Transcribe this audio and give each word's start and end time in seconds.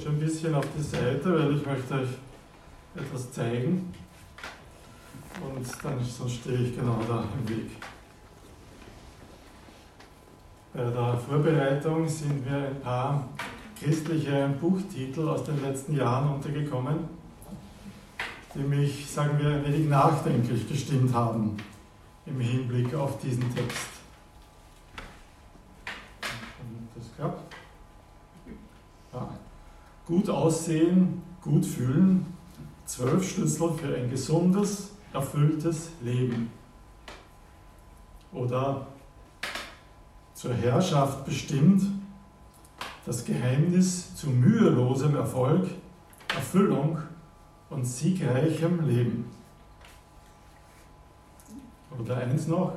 schon 0.00 0.12
ein 0.12 0.20
bisschen 0.20 0.54
auf 0.54 0.66
die 0.76 0.82
Seite, 0.82 1.24
weil 1.24 1.56
ich 1.56 1.66
möchte 1.66 1.94
euch 1.94 2.08
etwas 2.94 3.32
zeigen. 3.32 3.92
Und 5.40 5.66
dann 5.82 6.04
sonst 6.04 6.40
stehe 6.40 6.58
ich 6.58 6.76
genau 6.76 6.98
da 7.06 7.24
im 7.38 7.48
Weg. 7.48 7.70
Bei 10.72 10.84
der 10.84 11.18
Vorbereitung 11.18 12.08
sind 12.08 12.44
mir 12.44 12.68
ein 12.68 12.80
paar 12.80 13.28
christliche 13.78 14.54
Buchtitel 14.60 15.28
aus 15.28 15.44
den 15.44 15.60
letzten 15.62 15.96
Jahren 15.96 16.34
untergekommen, 16.34 17.08
die 18.54 18.60
mich, 18.60 19.10
sagen 19.10 19.38
wir, 19.38 19.50
ein 19.50 19.64
wenig 19.64 19.88
nachdenklich 19.88 20.68
gestimmt 20.68 21.14
haben 21.14 21.56
im 22.26 22.40
Hinblick 22.40 22.94
auf 22.94 23.18
diesen 23.18 23.54
Text. 23.54 23.88
Das 26.94 27.16
klappt. 27.16 27.54
Ja. 29.12 29.28
Gut 30.10 30.28
aussehen, 30.28 31.22
gut 31.40 31.64
fühlen, 31.64 32.26
zwölf 32.84 33.30
Schlüssel 33.30 33.70
für 33.74 33.94
ein 33.94 34.10
gesundes, 34.10 34.90
erfülltes 35.12 35.90
Leben. 36.02 36.50
Oder 38.32 38.88
zur 40.34 40.52
Herrschaft 40.52 41.24
bestimmt, 41.24 41.84
das 43.06 43.24
Geheimnis 43.24 44.16
zu 44.16 44.30
mühelosem 44.30 45.14
Erfolg, 45.14 45.68
Erfüllung 46.34 46.98
und 47.68 47.84
siegreichem 47.84 48.84
Leben. 48.88 49.26
Oder 51.96 52.16
eins 52.16 52.48
noch, 52.48 52.72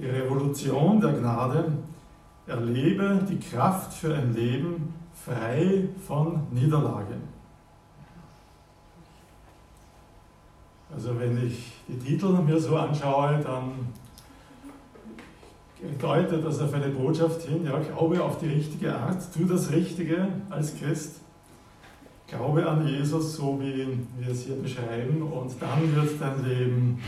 die 0.00 0.06
Revolution 0.06 1.00
der 1.00 1.12
Gnade, 1.12 1.78
erlebe 2.48 3.24
die 3.30 3.38
Kraft 3.38 3.92
für 3.92 4.16
ein 4.16 4.34
Leben 4.34 5.03
frei 5.14 5.88
von 6.06 6.46
Niederlage. 6.50 7.16
Also 10.94 11.18
wenn 11.18 11.46
ich 11.46 11.72
die 11.88 11.98
Titel 11.98 12.28
mir 12.28 12.60
so 12.60 12.76
anschaue, 12.76 13.40
dann 13.42 13.72
deutet 16.00 16.44
das 16.44 16.60
auf 16.60 16.72
eine 16.72 16.88
Botschaft 16.88 17.42
hin, 17.42 17.64
ja, 17.64 17.78
glaube 17.78 18.22
auf 18.22 18.38
die 18.38 18.46
richtige 18.46 18.94
Art, 18.94 19.22
tu 19.34 19.44
das 19.44 19.70
Richtige 19.70 20.28
als 20.50 20.78
Christ, 20.78 21.20
glaube 22.26 22.66
an 22.66 22.86
Jesus, 22.86 23.36
so 23.36 23.60
wie 23.60 23.98
wir 24.18 24.28
es 24.30 24.44
hier 24.44 24.56
beschreiben, 24.56 25.22
und 25.22 25.52
dann 25.60 25.94
wird 25.94 26.20
dein 26.20 26.44
Leben 26.44 27.02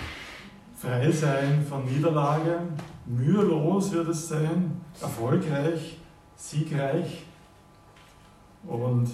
frei 0.77 1.11
sein 1.11 1.65
von 1.69 1.85
Niederlage, 1.85 2.59
mühelos 3.07 3.93
wird 3.93 4.09
es 4.09 4.29
sein, 4.29 4.81
erfolgreich, 5.01 5.99
siegreich. 6.35 7.26
Und 8.67 9.09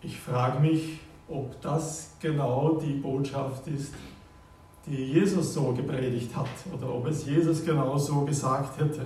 ich 0.00 0.18
frage 0.18 0.60
mich, 0.60 1.00
ob 1.28 1.60
das 1.60 2.14
genau 2.20 2.78
die 2.82 2.94
Botschaft 2.94 3.66
ist, 3.68 3.94
die 4.86 4.96
Jesus 4.96 5.54
so 5.54 5.72
gepredigt 5.72 6.34
hat 6.34 6.48
oder 6.74 6.92
ob 6.92 7.06
es 7.06 7.26
Jesus 7.26 7.64
genau 7.64 7.96
so 7.98 8.24
gesagt 8.24 8.80
hätte. 8.80 9.02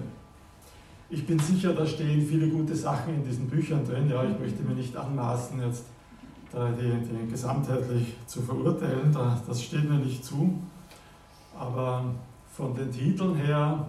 Ich 1.10 1.26
bin 1.26 1.38
sicher, 1.38 1.74
da 1.74 1.84
stehen 1.84 2.26
viele 2.26 2.48
gute 2.48 2.74
Sachen 2.74 3.14
in 3.14 3.24
diesen 3.24 3.48
Büchern 3.48 3.84
drin. 3.84 4.08
Ja, 4.08 4.24
ich 4.24 4.38
möchte 4.38 4.62
mir 4.62 4.74
nicht 4.74 4.96
anmaßen, 4.96 5.60
jetzt 5.62 5.84
die, 6.52 7.24
die 7.26 7.30
gesamtheitlich 7.30 8.14
zu 8.26 8.40
verurteilen, 8.40 9.12
das 9.46 9.62
steht 9.62 9.88
mir 9.88 9.98
nicht 9.98 10.24
zu. 10.24 10.58
Aber 11.58 12.04
von 12.52 12.74
den 12.74 12.90
Titeln 12.90 13.34
her 13.34 13.86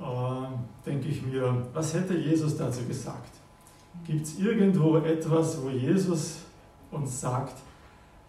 äh, 0.00 0.86
denke 0.86 1.08
ich 1.08 1.22
mir, 1.22 1.66
was 1.72 1.94
hätte 1.94 2.16
Jesus 2.16 2.56
dazu 2.56 2.84
gesagt? 2.84 3.39
Gibt 4.06 4.26
es 4.26 4.38
irgendwo 4.38 4.96
etwas, 4.98 5.62
wo 5.62 5.70
Jesus 5.70 6.42
uns 6.90 7.20
sagt, 7.20 7.54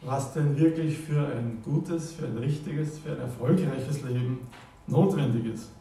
was 0.02 0.34
denn 0.34 0.58
wirklich 0.58 0.97
für 0.97 1.28
ein 1.28 1.62
gutes, 1.63 2.13
für 2.13 2.25
ein 2.25 2.38
richtiges, 2.38 3.00
für 3.00 3.12
ein 3.12 3.19
erfolgreiches 3.19 4.03
Leben 4.03 4.40
notwendig 4.88 5.53
ist. 5.53 5.72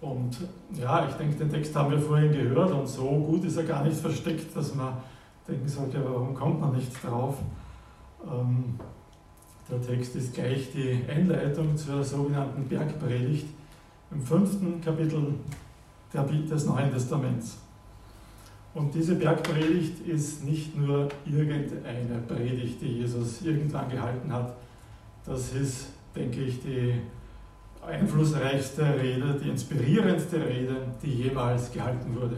Und 0.00 0.48
ja, 0.72 1.06
ich 1.06 1.14
denke, 1.14 1.36
den 1.36 1.50
Text 1.50 1.76
haben 1.76 1.90
wir 1.90 2.00
vorhin 2.00 2.32
gehört 2.32 2.72
und 2.72 2.86
so 2.86 3.04
gut 3.04 3.44
ist 3.44 3.58
er 3.58 3.64
gar 3.64 3.84
nicht 3.84 3.98
versteckt, 3.98 4.56
dass 4.56 4.74
man 4.74 4.94
denken 5.46 5.68
sollte, 5.68 6.02
warum 6.02 6.34
kommt 6.34 6.60
man 6.60 6.72
nicht 6.74 6.92
drauf? 7.04 7.36
Ähm, 8.24 8.78
der 9.70 9.82
Text 9.82 10.16
ist 10.16 10.34
gleich 10.34 10.72
die 10.72 11.04
Einleitung 11.08 11.76
zur 11.76 12.02
sogenannten 12.02 12.66
Bergpredigt 12.66 13.46
im 14.10 14.22
fünften 14.22 14.80
Kapitel 14.80 15.34
des 16.12 16.66
Neuen 16.66 16.90
Testaments. 16.90 17.58
Und 18.74 18.94
diese 18.94 19.16
Bergpredigt 19.16 20.06
ist 20.06 20.44
nicht 20.44 20.76
nur 20.76 21.08
irgendeine 21.24 22.20
Predigt, 22.28 22.80
die 22.80 22.98
Jesus 22.98 23.42
irgendwann 23.42 23.88
gehalten 23.88 24.32
hat. 24.32 24.54
Das 25.26 25.52
ist, 25.52 25.88
denke 26.14 26.42
ich, 26.42 26.60
die 26.62 26.94
einflussreichste 27.84 28.82
Rede, 29.00 29.40
die 29.42 29.48
inspirierendste 29.48 30.36
Rede, 30.44 30.76
die 31.02 31.10
jemals 31.10 31.72
gehalten 31.72 32.14
wurde. 32.14 32.36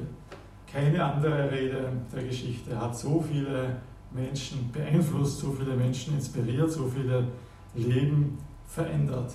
Keine 0.70 1.04
andere 1.04 1.50
Rede 1.50 1.92
der 2.14 2.22
Geschichte 2.22 2.78
hat 2.80 2.96
so 2.96 3.20
viele 3.20 3.76
Menschen 4.10 4.70
beeinflusst, 4.72 5.40
so 5.40 5.52
viele 5.52 5.76
Menschen 5.76 6.14
inspiriert, 6.14 6.70
so 6.70 6.86
viele 6.86 7.26
Leben 7.74 8.38
verändert. 8.66 9.32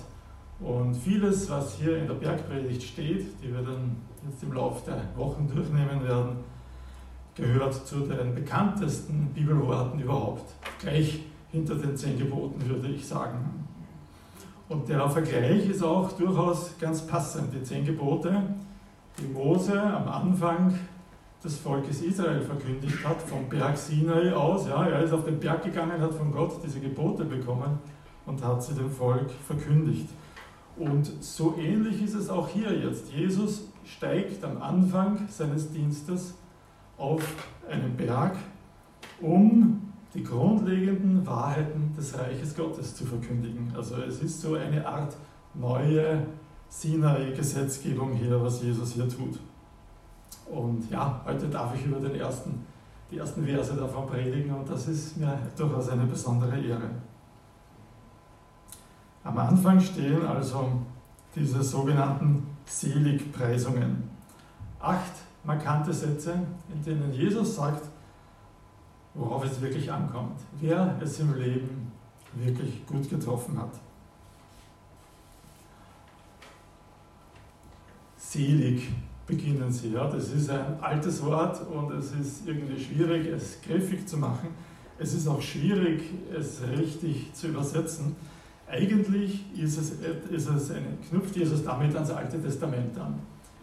Und 0.60 0.94
vieles, 0.94 1.48
was 1.50 1.76
hier 1.76 1.98
in 1.98 2.06
der 2.06 2.14
Bergpredigt 2.14 2.82
steht, 2.82 3.26
die 3.42 3.52
wir 3.52 3.62
dann 3.62 3.96
jetzt 4.28 4.42
im 4.42 4.52
Laufe 4.52 4.90
der 4.90 5.02
Wochen 5.16 5.46
durchnehmen 5.46 6.02
werden, 6.02 6.38
gehört 7.34 7.74
zu 7.86 8.00
den 8.00 8.34
bekanntesten 8.34 9.28
Bibelworten 9.32 10.00
überhaupt. 10.00 10.52
Gleich 10.80 11.20
hinter 11.52 11.76
den 11.76 11.96
zehn 11.96 12.18
Geboten 12.18 12.68
würde 12.68 12.88
ich 12.88 13.06
sagen. 13.06 13.66
Und 14.68 14.88
der 14.88 15.08
Vergleich 15.08 15.68
ist 15.68 15.82
auch 15.82 16.12
durchaus 16.12 16.72
ganz 16.78 17.06
passend. 17.06 17.54
Die 17.54 17.62
zehn 17.62 17.84
Gebote, 17.84 18.42
die 19.18 19.32
Mose 19.32 19.80
am 19.80 20.08
Anfang 20.08 20.74
des 21.42 21.56
Volkes 21.58 22.02
Israel 22.02 22.40
verkündigt 22.40 23.06
hat, 23.06 23.22
vom 23.22 23.48
Berg 23.48 23.78
Sinai 23.78 24.32
aus. 24.34 24.66
Ja, 24.66 24.86
er 24.86 25.04
ist 25.04 25.12
auf 25.12 25.24
den 25.24 25.38
Berg 25.38 25.62
gegangen, 25.62 26.00
hat 26.00 26.12
von 26.12 26.32
Gott 26.32 26.60
diese 26.64 26.80
Gebote 26.80 27.24
bekommen 27.24 27.78
und 28.26 28.44
hat 28.44 28.62
sie 28.62 28.74
dem 28.74 28.90
Volk 28.90 29.30
verkündigt. 29.46 30.08
Und 30.78 31.10
so 31.22 31.56
ähnlich 31.58 32.02
ist 32.02 32.14
es 32.14 32.28
auch 32.28 32.48
hier 32.48 32.72
jetzt. 32.72 33.12
Jesus 33.12 33.68
steigt 33.84 34.44
am 34.44 34.62
Anfang 34.62 35.26
seines 35.28 35.70
Dienstes 35.72 36.34
auf 36.96 37.22
einen 37.68 37.96
Berg, 37.96 38.36
um 39.20 39.92
die 40.14 40.22
grundlegenden 40.22 41.26
Wahrheiten 41.26 41.92
des 41.96 42.16
Reiches 42.16 42.56
Gottes 42.56 42.94
zu 42.94 43.04
verkündigen. 43.04 43.72
Also 43.76 43.96
es 43.96 44.22
ist 44.22 44.40
so 44.40 44.54
eine 44.54 44.86
Art 44.86 45.16
neue 45.54 46.26
Sinai-Gesetzgebung 46.68 48.12
hier, 48.12 48.42
was 48.42 48.62
Jesus 48.62 48.92
hier 48.92 49.08
tut. 49.08 49.38
Und 50.50 50.90
ja, 50.90 51.20
heute 51.26 51.48
darf 51.48 51.74
ich 51.74 51.84
über 51.84 51.98
den 51.98 52.14
ersten, 52.14 52.64
die 53.10 53.18
ersten 53.18 53.44
Verse 53.44 53.74
davon 53.74 54.06
predigen 54.06 54.52
und 54.52 54.68
das 54.68 54.88
ist 54.88 55.16
mir 55.16 55.38
durchaus 55.56 55.88
eine 55.88 56.04
besondere 56.04 56.58
Ehre. 56.58 56.90
Am 59.24 59.36
Anfang 59.38 59.80
stehen 59.80 60.24
also 60.24 60.72
diese 61.34 61.62
sogenannten 61.62 62.46
Seligpreisungen. 62.66 64.04
Acht 64.80 65.12
markante 65.44 65.92
Sätze, 65.92 66.34
in 66.72 66.82
denen 66.84 67.12
Jesus 67.12 67.56
sagt, 67.56 67.88
worauf 69.14 69.44
es 69.44 69.60
wirklich 69.60 69.90
ankommt, 69.90 70.40
wer 70.60 70.96
es 71.02 71.18
im 71.20 71.34
Leben 71.34 71.92
wirklich 72.34 72.86
gut 72.86 73.08
getroffen 73.08 73.58
hat. 73.58 73.72
Selig 78.16 78.88
beginnen 79.26 79.72
sie. 79.72 79.92
Ja? 79.92 80.08
Das 80.08 80.30
ist 80.30 80.50
ein 80.50 80.80
altes 80.80 81.24
Wort 81.24 81.60
und 81.68 81.92
es 81.92 82.12
ist 82.12 82.46
irgendwie 82.46 82.82
schwierig, 82.82 83.26
es 83.26 83.60
griffig 83.62 84.06
zu 84.06 84.16
machen. 84.16 84.48
Es 84.98 85.14
ist 85.14 85.28
auch 85.28 85.40
schwierig, 85.40 86.02
es 86.36 86.60
richtig 86.62 87.32
zu 87.32 87.48
übersetzen. 87.48 88.16
Eigentlich 88.70 89.44
ist 89.58 89.78
es, 89.78 89.92
ist 89.92 90.48
es 90.48 90.70
eine, 90.70 90.98
knüpft 91.08 91.34
Jesus 91.36 91.64
damit 91.64 91.94
ans 91.94 92.10
Alte 92.10 92.40
Testament 92.40 92.98
an. 92.98 93.18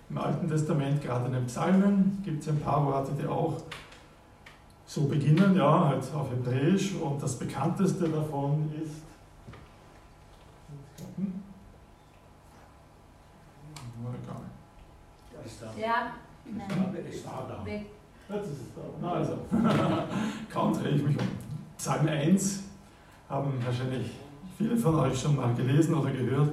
Im 0.10 0.18
Alten 0.18 0.48
Testament, 0.48 1.02
gerade 1.02 1.28
in 1.28 1.34
den 1.34 1.46
Psalmen, 1.46 2.20
gibt 2.24 2.42
es 2.42 2.50
ein 2.50 2.60
paar 2.60 2.86
Worte, 2.86 3.12
die 3.20 3.28
auch 3.28 3.62
so 4.86 5.08
beginnen, 5.08 5.56
ja, 5.56 5.90
halt 5.90 6.04
auf 6.14 6.30
Hebräisch. 6.32 6.96
Und 6.96 7.22
das 7.22 7.38
bekannteste 7.38 8.10
davon 8.10 8.72
ist. 8.82 9.02
Ja, 15.80 16.14
nein. 16.46 16.96
Ist 17.10 17.26
da. 17.26 17.66
Weg. 17.66 17.86
Jetzt 18.30 18.46
ist 18.46 18.62
es 18.62 18.68
da. 19.02 19.08
also, 19.08 19.38
kaum 20.52 20.74
drehe 20.74 20.96
ich 20.96 21.04
mich 21.04 21.18
um. 21.20 21.28
Psalm 21.78 22.08
1 22.08 22.64
haben 23.30 23.54
wahrscheinlich 23.64 24.12
viele 24.58 24.78
von 24.78 24.96
euch 24.96 25.20
schon 25.20 25.36
mal 25.36 25.54
gelesen 25.54 25.96
oder 25.96 26.12
gehört. 26.12 26.52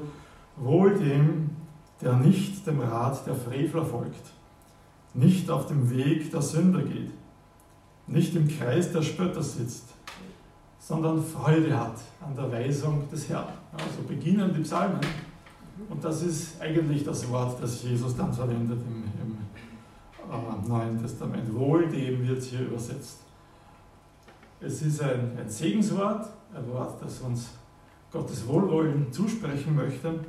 Wohl 0.56 0.94
dem, 0.94 1.50
der 2.00 2.14
nicht 2.14 2.66
dem 2.66 2.80
Rat 2.80 3.26
der 3.26 3.34
Frevler 3.34 3.84
folgt, 3.84 4.32
nicht 5.14 5.50
auf 5.50 5.66
dem 5.66 5.90
Weg 5.90 6.30
der 6.30 6.42
Sünder 6.42 6.82
geht, 6.82 7.10
nicht 8.06 8.34
im 8.34 8.48
Kreis 8.48 8.92
der 8.92 9.02
Spötter 9.02 9.42
sitzt, 9.42 9.88
sondern 10.78 11.22
Freude 11.22 11.78
hat 11.78 11.96
an 12.20 12.34
der 12.34 12.50
Weisung 12.50 13.08
des 13.10 13.28
Herrn. 13.28 13.52
Also 13.72 14.02
beginnen 14.06 14.52
die 14.54 14.62
Psalmen. 14.62 15.00
Und 15.88 16.04
das 16.04 16.22
ist 16.22 16.60
eigentlich 16.60 17.04
das 17.04 17.28
Wort, 17.30 17.62
das 17.62 17.82
Jesus 17.82 18.16
dann 18.16 18.32
verwendet 18.32 18.80
im, 18.86 19.04
im 19.22 19.38
äh, 20.30 20.68
Neuen 20.68 21.00
Testament. 21.00 21.52
Wohl 21.54 21.88
dem 21.88 22.26
wird 22.26 22.42
hier 22.42 22.60
übersetzt. 22.60 23.18
Es 24.60 24.82
ist 24.82 25.02
ein, 25.02 25.38
ein 25.38 25.48
Segenswort, 25.48 26.28
ein 26.54 26.68
Wort, 26.72 27.02
das 27.02 27.20
uns 27.20 27.50
Gottes 28.12 28.46
Wohlwollen 28.46 29.10
zusprechen 29.10 29.74
möchte, 29.74 30.20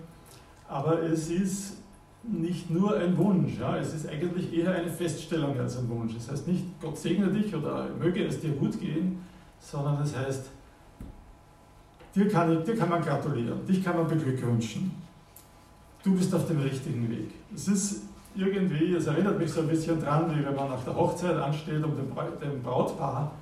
aber 0.67 1.03
es 1.03 1.29
ist 1.29 1.77
nicht 2.23 2.69
nur 2.69 2.95
ein 2.95 3.17
Wunsch, 3.17 3.59
ja, 3.59 3.77
es 3.77 3.93
ist 3.93 4.07
eigentlich 4.07 4.53
eher 4.53 4.73
eine 4.73 4.89
Feststellung 4.89 5.59
als 5.59 5.77
ein 5.77 5.89
Wunsch. 5.89 6.13
Das 6.15 6.31
heißt 6.31 6.47
nicht, 6.47 6.63
Gott 6.81 6.97
segne 6.97 7.27
dich 7.27 7.53
oder 7.53 7.89
möge 7.99 8.23
es 8.25 8.39
dir 8.39 8.51
gut 8.51 8.79
gehen, 8.79 9.21
sondern 9.59 10.01
es 10.01 10.15
heißt, 10.15 10.45
dir 12.15 12.29
kann, 12.29 12.57
ich, 12.57 12.63
dir 12.63 12.77
kann 12.77 12.89
man 12.89 13.01
gratulieren, 13.01 13.65
dich 13.65 13.83
kann 13.83 13.97
man 13.97 14.07
beglückwünschen. 14.07 14.91
Du 16.01 16.15
bist 16.15 16.33
auf 16.33 16.47
dem 16.47 16.61
richtigen 16.61 17.09
Weg. 17.09 17.31
Es 17.53 17.67
ist 17.67 18.03
irgendwie, 18.35 18.93
es 18.93 19.07
erinnert 19.07 19.37
mich 19.37 19.51
so 19.51 19.61
ein 19.61 19.67
bisschen 19.67 20.01
dran, 20.01 20.31
wie 20.33 20.45
wenn 20.45 20.55
man 20.55 20.69
nach 20.69 20.83
der 20.83 20.95
Hochzeit 20.95 21.35
ansteht, 21.35 21.83
um 21.83 21.91
dem 21.95 22.63
Brautpaar 22.63 23.33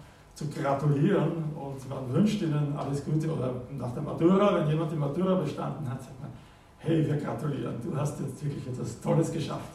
zu 0.42 0.50
gratulieren 0.50 1.32
und 1.56 1.90
man 1.90 2.14
wünscht 2.14 2.42
ihnen 2.42 2.74
alles 2.76 3.06
Gute 3.06 3.32
oder 3.32 3.54
nach 3.78 3.94
der 3.94 4.02
Matura, 4.02 4.56
wenn 4.56 4.70
jemand 4.70 4.92
die 4.92 4.96
Matura 4.96 5.36
bestanden 5.36 5.88
hat, 5.90 6.02
sagt 6.02 6.20
man, 6.20 6.32
hey, 6.80 7.06
wir 7.06 7.18
gratulieren, 7.18 7.76
du 7.84 7.96
hast 7.96 8.20
jetzt 8.20 8.44
wirklich 8.44 8.68
etwas 8.68 9.00
Tolles 9.02 9.32
geschafft. 9.32 9.74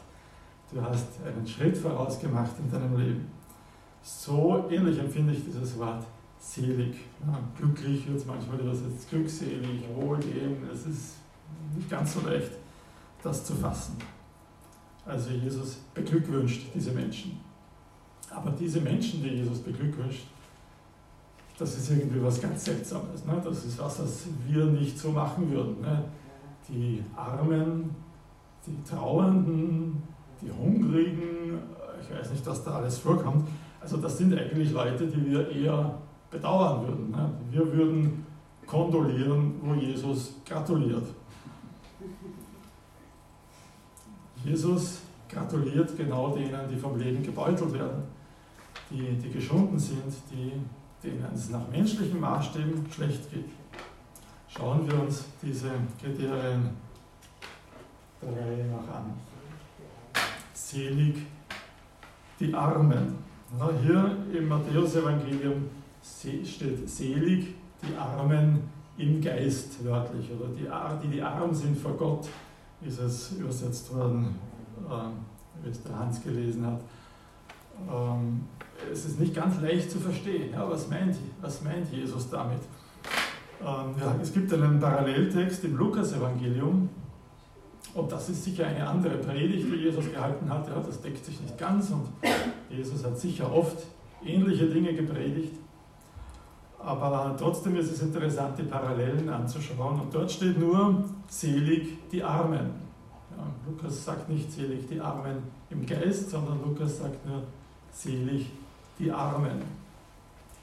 Du 0.72 0.82
hast 0.82 1.06
einen 1.24 1.46
Schritt 1.46 1.76
vorausgemacht 1.76 2.52
in 2.58 2.70
deinem 2.70 2.96
Leben. 2.98 3.26
So 4.02 4.64
ähnlich 4.68 4.98
empfinde 4.98 5.32
ich 5.32 5.44
dieses 5.44 5.78
Wort 5.78 6.04
selig. 6.38 6.96
Ja, 7.24 7.38
glücklich 7.56 8.08
wird 8.08 8.18
es 8.18 8.26
manchmal 8.26 8.58
übersetzt, 8.58 9.08
glückselig, 9.08 9.84
wohlgeben. 9.94 10.68
Es 10.72 10.86
ist 10.86 11.14
nicht 11.76 11.88
ganz 11.88 12.14
so 12.14 12.20
leicht, 12.28 12.50
das 13.22 13.44
zu 13.44 13.54
fassen. 13.54 13.96
Also 15.04 15.30
Jesus 15.30 15.78
beglückwünscht 15.94 16.66
diese 16.74 16.90
Menschen. 16.90 17.40
Aber 18.28 18.50
diese 18.50 18.80
Menschen, 18.80 19.22
die 19.22 19.28
Jesus 19.28 19.60
beglückwünscht, 19.60 20.26
das 21.58 21.78
ist 21.78 21.90
irgendwie 21.90 22.22
was 22.22 22.40
ganz 22.40 22.64
Seltsames. 22.64 23.24
Ne? 23.24 23.40
Das 23.42 23.64
ist 23.64 23.78
was, 23.78 24.00
was 24.00 24.26
wir 24.46 24.66
nicht 24.66 24.98
so 24.98 25.10
machen 25.10 25.50
würden. 25.50 25.80
Ne? 25.80 26.04
Die 26.68 27.02
Armen, 27.14 27.94
die 28.66 28.82
Trauernden, 28.88 30.02
die 30.42 30.50
Hungrigen, 30.50 31.58
ich 32.00 32.14
weiß 32.14 32.30
nicht, 32.30 32.46
was 32.46 32.62
da 32.62 32.72
alles 32.72 32.98
vorkommt. 32.98 33.48
Also 33.80 33.96
das 33.96 34.18
sind 34.18 34.34
eigentlich 34.34 34.72
Leute, 34.72 35.06
die 35.06 35.30
wir 35.30 35.50
eher 35.50 35.98
bedauern 36.30 36.86
würden. 36.86 37.10
Ne? 37.10 37.30
Wir 37.50 37.72
würden 37.72 38.26
kondolieren, 38.66 39.54
wo 39.62 39.74
Jesus 39.74 40.34
gratuliert. 40.44 41.06
Jesus 44.44 45.00
gratuliert 45.28 45.96
genau 45.96 46.34
denen, 46.36 46.68
die 46.68 46.76
vom 46.76 46.98
Leben 46.98 47.22
gebeutelt 47.22 47.72
werden, 47.72 48.02
die, 48.90 49.16
die 49.16 49.30
geschunden 49.30 49.78
sind, 49.78 50.12
die, 50.30 50.52
denen 51.02 51.24
es 51.34 51.50
nach 51.50 51.68
menschlichen 51.68 52.20
Maßstäben 52.20 52.90
schlecht 52.90 53.30
geht. 53.30 53.50
Schauen 54.48 54.90
wir 54.90 55.00
uns 55.02 55.24
diese 55.42 55.70
Kriterien 56.00 56.70
der 58.22 58.30
Reihe 58.30 58.66
nach 58.66 58.94
an. 58.94 59.12
Selig 60.54 61.16
die 62.40 62.54
Armen. 62.54 63.18
Hier 63.82 64.16
im 64.32 64.48
Matthäusevangelium 64.48 65.70
steht 66.02 66.88
selig 66.88 67.54
die 67.82 67.96
Armen 67.96 68.60
im 68.98 69.20
Geist 69.20 69.84
wörtlich 69.84 70.30
oder 70.32 70.48
die, 70.48 70.66
die, 71.06 71.16
die 71.16 71.22
arm 71.22 71.54
sind 71.54 71.76
vor 71.76 71.96
Gott 71.96 72.28
ist 72.84 73.00
es 73.00 73.32
übersetzt 73.32 73.94
worden, 73.94 74.34
äh, 74.88 75.64
wie 75.64 75.70
es 75.70 75.82
der 75.82 75.98
Hans 75.98 76.22
gelesen 76.22 76.66
hat. 76.66 76.80
Ähm, 77.90 78.44
es 78.92 79.04
ist 79.04 79.20
nicht 79.20 79.34
ganz 79.34 79.60
leicht 79.60 79.90
zu 79.90 79.98
verstehen. 79.98 80.52
Ja, 80.52 80.68
was, 80.68 80.88
meint, 80.88 81.16
was 81.40 81.62
meint 81.62 81.90
Jesus 81.90 82.30
damit? 82.30 82.60
Ähm, 83.60 83.94
ja, 84.00 84.14
es 84.20 84.32
gibt 84.32 84.52
einen 84.52 84.78
Paralleltext 84.78 85.64
im 85.64 85.76
Lukas-Evangelium, 85.76 86.88
und 87.96 88.12
das 88.12 88.28
ist 88.28 88.44
sicher 88.44 88.66
eine 88.66 88.86
andere 88.86 89.16
Predigt, 89.16 89.66
die 89.72 89.76
Jesus 89.76 90.12
gehalten 90.12 90.50
hat. 90.50 90.68
Ja, 90.68 90.80
das 90.80 91.00
deckt 91.00 91.24
sich 91.24 91.40
nicht 91.40 91.56
ganz 91.56 91.90
und 91.90 92.06
Jesus 92.68 93.02
hat 93.02 93.18
sicher 93.18 93.50
oft 93.50 93.86
ähnliche 94.22 94.66
Dinge 94.66 94.92
gepredigt. 94.92 95.54
Aber 96.78 97.34
trotzdem 97.38 97.76
ist 97.76 97.90
es 97.90 98.02
interessant, 98.02 98.58
die 98.58 98.64
Parallelen 98.64 99.28
anzuschauen. 99.30 99.98
Und 99.98 100.14
dort 100.14 100.30
steht 100.30 100.58
nur, 100.58 101.04
selig 101.26 102.10
die 102.10 102.22
Armen. 102.22 102.70
Ja, 103.34 103.46
Lukas 103.66 104.04
sagt 104.04 104.28
nicht 104.28 104.52
selig 104.52 104.86
die 104.86 105.00
Armen 105.00 105.38
im 105.70 105.86
Geist, 105.86 106.30
sondern 106.30 106.60
Lukas 106.62 106.98
sagt 106.98 107.24
nur 107.26 107.44
selig 107.96 108.50
die 108.98 109.10
Armen. 109.10 109.62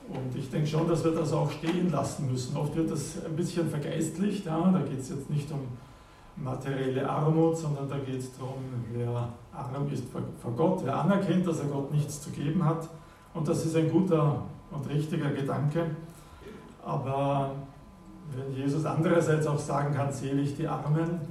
Und 0.10 0.36
ich 0.38 0.50
denke 0.50 0.68
schon, 0.68 0.88
dass 0.88 1.04
wir 1.04 1.12
das 1.12 1.32
auch 1.32 1.50
stehen 1.50 1.92
lassen 1.92 2.30
müssen. 2.30 2.58
Oft 2.58 2.76
wird 2.76 2.92
das 2.92 3.24
ein 3.26 3.36
bisschen 3.36 3.70
vergeistlicht. 3.70 4.46
Ja? 4.46 4.70
Da 4.72 4.80
geht 4.80 5.00
es 5.00 5.10
jetzt 5.10 5.30
nicht 5.30 5.50
um 5.52 5.60
materielle 6.36 7.08
Armut, 7.08 7.58
sondern 7.58 7.88
da 7.88 7.98
geht 7.98 8.20
es 8.20 8.36
darum, 8.38 8.64
wer 8.92 9.30
arm 9.54 9.92
ist 9.92 10.06
vor 10.10 10.52
Gott, 10.58 10.82
wer 10.84 10.98
anerkennt, 10.98 11.48
dass 11.48 11.60
er 11.60 11.68
Gott 11.68 11.92
nichts 11.92 12.22
zu 12.22 12.32
geben 12.32 12.66
hat. 12.66 12.90
Und 13.34 13.48
das 13.48 13.66
ist 13.66 13.76
ein 13.76 13.90
guter 13.90 14.42
und 14.72 14.90
richtiger 14.90 15.30
Gedanke. 15.30 15.86
Aber 16.84 17.52
wenn 18.36 18.56
Jesus 18.56 18.84
andererseits 18.86 19.48
auch 19.48 19.60
sagen 19.60 19.94
kann, 19.94 20.12
selig 20.12 20.56
die 20.58 20.68
Armen, 20.68 21.22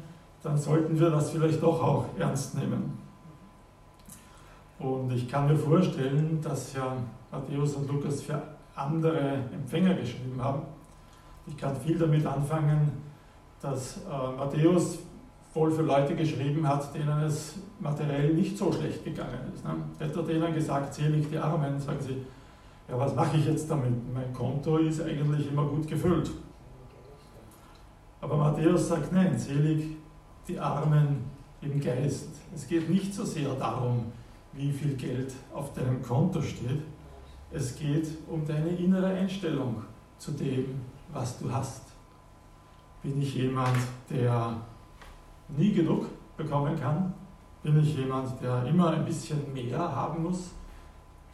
dann 0.42 0.56
sollten 0.56 0.98
wir 0.98 1.10
das 1.10 1.30
vielleicht 1.30 1.62
doch 1.62 1.82
auch 1.82 2.04
ernst 2.18 2.56
nehmen. 2.56 3.01
Und 4.82 5.12
ich 5.12 5.28
kann 5.28 5.46
mir 5.46 5.56
vorstellen, 5.56 6.40
dass 6.42 6.74
ja 6.74 6.96
Matthäus 7.30 7.74
und 7.74 7.88
Lukas 7.88 8.22
für 8.22 8.42
andere 8.74 9.44
Empfänger 9.52 9.94
geschrieben 9.94 10.42
haben. 10.42 10.62
Ich 11.46 11.56
kann 11.56 11.76
viel 11.76 11.98
damit 11.98 12.26
anfangen, 12.26 12.90
dass 13.60 13.98
äh, 13.98 14.36
Matthäus 14.36 14.98
voll 15.52 15.70
für 15.70 15.82
Leute 15.82 16.16
geschrieben 16.16 16.66
hat, 16.66 16.94
denen 16.94 17.20
es 17.20 17.58
materiell 17.78 18.32
nicht 18.34 18.56
so 18.56 18.72
schlecht 18.72 19.04
gegangen 19.04 19.52
ist. 19.54 19.64
Ne? 19.64 19.74
Hätte 19.98 20.22
denen 20.22 20.52
gesagt, 20.54 20.94
selig 20.94 21.28
die 21.30 21.38
Armen, 21.38 21.78
sagen 21.78 22.00
sie, 22.00 22.16
ja, 22.88 22.98
was 22.98 23.14
mache 23.14 23.36
ich 23.36 23.46
jetzt 23.46 23.70
damit? 23.70 23.92
Mein 24.12 24.32
Konto 24.32 24.78
ist 24.78 25.00
eigentlich 25.02 25.48
immer 25.50 25.66
gut 25.66 25.86
gefüllt. 25.86 26.30
Aber 28.20 28.36
Matthäus 28.36 28.88
sagt, 28.88 29.12
nein, 29.12 29.38
selig 29.38 29.96
die 30.48 30.58
Armen 30.58 31.24
im 31.60 31.80
Geist. 31.80 32.30
Es 32.54 32.66
geht 32.66 32.88
nicht 32.88 33.14
so 33.14 33.24
sehr 33.24 33.54
darum, 33.54 34.06
wie 34.52 34.72
viel 34.72 34.94
Geld 34.94 35.32
auf 35.54 35.72
deinem 35.72 36.02
Konto 36.02 36.42
steht. 36.42 36.82
Es 37.50 37.76
geht 37.76 38.08
um 38.28 38.46
deine 38.46 38.70
innere 38.70 39.08
Einstellung 39.08 39.82
zu 40.18 40.32
dem, 40.32 40.80
was 41.12 41.38
du 41.38 41.50
hast. 41.50 41.82
Bin 43.02 43.20
ich 43.20 43.34
jemand, 43.34 43.76
der 44.08 44.56
nie 45.48 45.72
genug 45.72 46.06
bekommen 46.36 46.78
kann? 46.78 47.12
Bin 47.62 47.80
ich 47.80 47.96
jemand, 47.96 48.40
der 48.42 48.64
immer 48.66 48.90
ein 48.90 49.04
bisschen 49.04 49.52
mehr 49.52 49.78
haben 49.78 50.22
muss? 50.22 50.50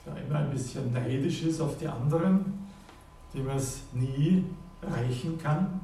der 0.08 0.24
immer 0.24 0.36
ein 0.36 0.50
bisschen 0.50 0.92
neidisch 0.92 1.42
ist 1.42 1.60
auf 1.60 1.76
die 1.78 1.88
anderen, 1.88 2.68
dem 3.34 3.48
es 3.50 3.82
nie 3.92 4.44
reichen 4.82 5.38
kann? 5.38 5.80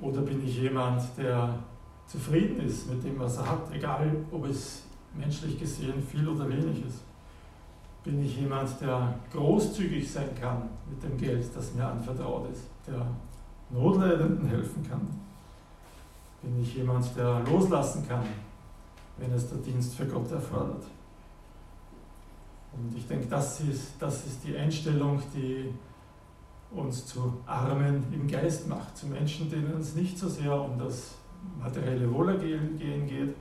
Oder 0.00 0.22
bin 0.22 0.44
ich 0.46 0.56
jemand, 0.56 1.02
der 1.16 1.58
zufrieden 2.06 2.60
ist 2.60 2.90
mit 2.90 3.04
dem, 3.04 3.18
was 3.18 3.36
er 3.36 3.50
hat, 3.50 3.72
egal 3.72 4.16
ob 4.30 4.46
es 4.46 4.84
menschlich 5.14 5.58
gesehen 5.58 6.02
viel 6.02 6.26
oder 6.28 6.48
wenig 6.48 6.84
ist? 6.86 7.02
Bin 8.04 8.24
ich 8.24 8.36
jemand, 8.36 8.80
der 8.80 9.14
großzügig 9.32 10.10
sein 10.10 10.34
kann 10.40 10.62
mit 10.88 11.02
dem 11.02 11.18
Geld, 11.18 11.46
das 11.54 11.74
mir 11.74 11.86
anvertraut 11.86 12.50
ist, 12.50 12.62
der 12.86 13.06
Notleidenden 13.70 14.48
helfen 14.48 14.82
kann? 14.88 15.06
Bin 16.42 16.62
ich 16.62 16.74
jemand, 16.76 17.14
der 17.16 17.40
loslassen 17.40 18.06
kann, 18.08 18.24
wenn 19.18 19.30
es 19.32 19.48
der 19.48 19.58
Dienst 19.58 19.94
für 19.94 20.06
Gott 20.06 20.30
erfordert? 20.30 20.84
Und 22.72 22.96
ich 22.96 23.06
denke, 23.06 23.26
das 23.26 23.60
ist, 23.60 23.92
das 23.98 24.24
ist 24.26 24.44
die 24.44 24.56
Einstellung, 24.56 25.20
die 25.34 25.68
uns 26.70 27.04
zu 27.04 27.34
Armen 27.46 28.04
im 28.12 28.28
Geist 28.28 28.68
macht, 28.68 28.96
zu 28.96 29.06
Menschen, 29.06 29.50
denen 29.50 29.80
es 29.80 29.94
nicht 29.94 30.16
so 30.16 30.28
sehr 30.28 30.58
um 30.58 30.78
das 30.78 31.16
materielle 31.58 32.12
Wohlergehen 32.12 32.78
geht, 33.06 33.34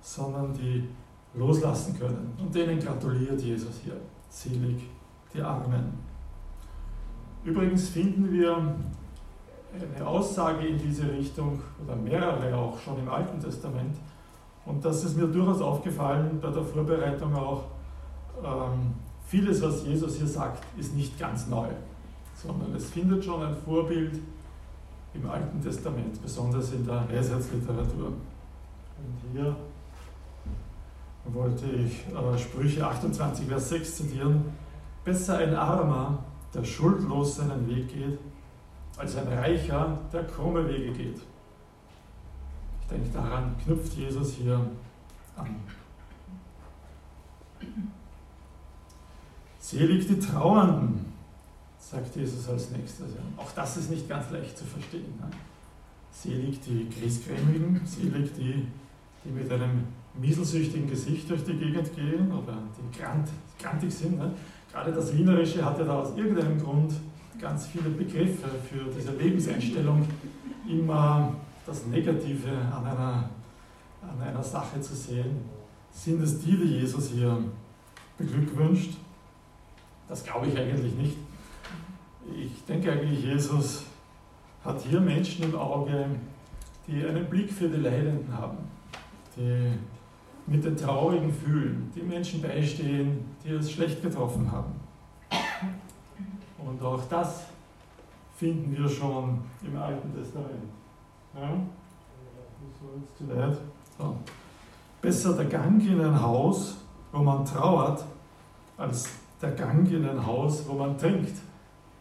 sondern 0.00 0.52
die 0.54 0.88
loslassen 1.34 1.98
können. 1.98 2.34
Und 2.38 2.54
denen 2.54 2.78
gratuliert 2.78 3.40
Jesus 3.40 3.80
hier. 3.84 3.96
Selig 4.28 4.88
die 5.32 5.40
Armen. 5.40 5.92
Übrigens 7.44 7.88
finden 7.88 8.30
wir 8.30 8.74
eine 9.96 10.06
Aussage 10.06 10.66
in 10.66 10.78
diese 10.78 11.10
Richtung, 11.10 11.60
oder 11.84 11.96
mehrere 11.96 12.56
auch 12.56 12.78
schon 12.78 12.98
im 12.98 13.08
Alten 13.08 13.40
Testament. 13.40 13.96
Und 14.66 14.84
das 14.84 15.04
ist 15.04 15.16
mir 15.16 15.26
durchaus 15.26 15.60
aufgefallen 15.60 16.38
bei 16.40 16.50
der 16.50 16.64
Vorbereitung 16.64 17.34
auch. 17.34 17.64
Ähm, 18.44 18.94
vieles, 19.26 19.62
was 19.62 19.84
Jesus 19.84 20.16
hier 20.16 20.26
sagt, 20.26 20.64
ist 20.76 20.94
nicht 20.94 21.18
ganz 21.18 21.46
neu, 21.46 21.68
sondern 22.34 22.74
es 22.74 22.90
findet 22.90 23.24
schon 23.24 23.42
ein 23.42 23.54
Vorbild 23.64 24.18
im 25.14 25.28
Alten 25.28 25.60
Testament, 25.62 26.20
besonders 26.22 26.72
in 26.72 26.84
der 26.84 27.04
Weisheitsliteratur. 27.08 28.08
Und 28.08 29.32
hier 29.32 29.56
wollte 31.24 31.66
ich 31.66 32.06
äh, 32.08 32.38
Sprüche 32.38 32.86
28, 32.86 33.46
Vers 33.46 33.68
6 33.68 33.96
zitieren. 33.96 34.44
Besser 35.04 35.38
ein 35.38 35.54
Armer, 35.54 36.24
der 36.54 36.64
schuldlos 36.64 37.36
seinen 37.36 37.68
Weg 37.68 37.88
geht, 37.88 38.18
als 38.96 39.16
ein 39.16 39.28
Reicher, 39.28 39.98
der 40.12 40.24
krumme 40.24 40.68
Wege 40.68 40.92
geht. 40.92 41.20
Ich 42.82 42.86
denke, 42.88 43.08
daran 43.10 43.56
knüpft 43.62 43.94
Jesus 43.94 44.34
hier 44.34 44.60
an. 45.36 45.56
Selig 49.58 50.06
die 50.08 50.18
Trauernden, 50.18 51.12
sagt 51.78 52.16
Jesus 52.16 52.48
als 52.48 52.70
nächstes. 52.70 53.06
Auch 53.36 53.52
das 53.52 53.76
ist 53.76 53.90
nicht 53.90 54.08
ganz 54.08 54.30
leicht 54.30 54.58
zu 54.58 54.64
verstehen. 54.64 55.14
Ne? 55.20 55.30
Selig 56.10 56.60
die 56.62 56.88
Griesgrämigen, 56.90 57.80
selig 57.86 58.32
die, 58.34 58.66
die 59.24 59.30
mit 59.30 59.50
einem 59.50 59.86
mieselsüchtigen 60.14 60.88
Gesicht 60.88 61.28
durch 61.30 61.44
die 61.44 61.54
Gegend 61.54 61.94
gehen 61.94 62.32
oder 62.32 62.58
die 62.76 62.98
grant, 62.98 63.28
grantig 63.60 63.92
sind. 63.92 64.18
Ne? 64.18 64.32
Gerade 64.72 64.92
das 64.92 65.16
Wienerische 65.16 65.64
hat 65.64 65.78
ja 65.78 65.84
da 65.84 66.00
aus 66.00 66.16
irgendeinem 66.16 66.60
Grund 66.60 66.92
ganz 67.40 67.66
viele 67.66 67.90
Begriffe 67.90 68.48
für 68.68 68.90
diese 68.96 69.12
Lebenseinstellung, 69.12 70.06
immer 70.68 71.34
das 71.66 71.86
Negative 71.86 72.50
an 72.50 72.86
einer, 72.86 73.30
an 74.02 74.22
einer 74.22 74.42
Sache 74.42 74.80
zu 74.80 74.94
sehen. 74.94 75.40
Sind 75.90 76.22
es 76.22 76.40
die, 76.40 76.56
die 76.56 76.78
Jesus 76.80 77.10
hier 77.10 77.38
beglückwünscht? 78.18 78.94
Das 80.08 80.24
glaube 80.24 80.48
ich 80.48 80.58
eigentlich 80.58 80.94
nicht. 80.94 81.16
Ich 82.36 82.64
denke 82.66 82.92
eigentlich, 82.92 83.24
Jesus 83.24 83.84
hat 84.64 84.80
hier 84.82 85.00
Menschen 85.00 85.44
im 85.44 85.56
Auge, 85.56 86.06
die 86.86 87.04
einen 87.04 87.26
Blick 87.26 87.50
für 87.50 87.68
die 87.68 87.78
Leidenden 87.78 88.32
haben, 88.36 88.58
die 89.36 89.72
mit 90.50 90.64
den 90.64 90.76
Traurigen 90.76 91.32
fühlen, 91.32 91.92
die 91.94 92.02
Menschen 92.02 92.42
beistehen, 92.42 93.24
die 93.44 93.50
es 93.50 93.70
schlecht 93.70 94.02
getroffen 94.02 94.50
haben. 94.50 94.72
Und 96.58 96.82
auch 96.82 97.00
das 97.08 97.44
finden 98.36 98.76
wir 98.76 98.88
schon 98.88 99.38
im 99.62 99.76
Alten 99.80 100.12
Testament. 100.12 100.64
Ja? 101.34 101.52
Zu 103.16 103.28
weit. 103.28 103.58
So. 103.96 104.16
Besser 105.00 105.34
der 105.34 105.44
Gang 105.44 105.80
in 105.86 106.00
ein 106.00 106.20
Haus, 106.20 106.78
wo 107.12 107.18
man 107.22 107.44
trauert, 107.44 108.04
als 108.76 109.08
der 109.40 109.52
Gang 109.52 109.88
in 109.88 110.08
ein 110.08 110.26
Haus, 110.26 110.64
wo 110.66 110.74
man 110.74 110.98
trinkt, 110.98 111.36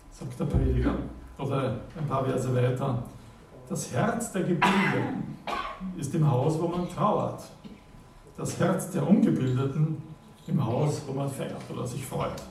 sagt 0.09 0.39
der 0.39 0.45
Prediger. 0.45 0.95
Oder 1.37 1.79
ein 1.95 2.07
paar 2.07 2.25
Verse 2.25 2.53
weiter. 2.55 3.03
Das 3.69 3.93
Herz 3.93 4.31
der 4.31 4.41
Gebildeten 4.41 5.37
ist 5.97 6.13
im 6.15 6.29
Haus, 6.29 6.59
wo 6.59 6.67
man 6.67 6.89
trauert 6.89 7.43
das 8.39 8.57
Herz 8.57 8.89
der 8.91 9.05
Ungebildeten 9.07 10.01
im 10.47 10.65
Haus, 10.65 11.01
wo 11.05 11.11
man 11.11 11.29
feiert 11.29 11.61
oder 11.69 11.85
sich 11.85 12.05
freut. 12.05 12.41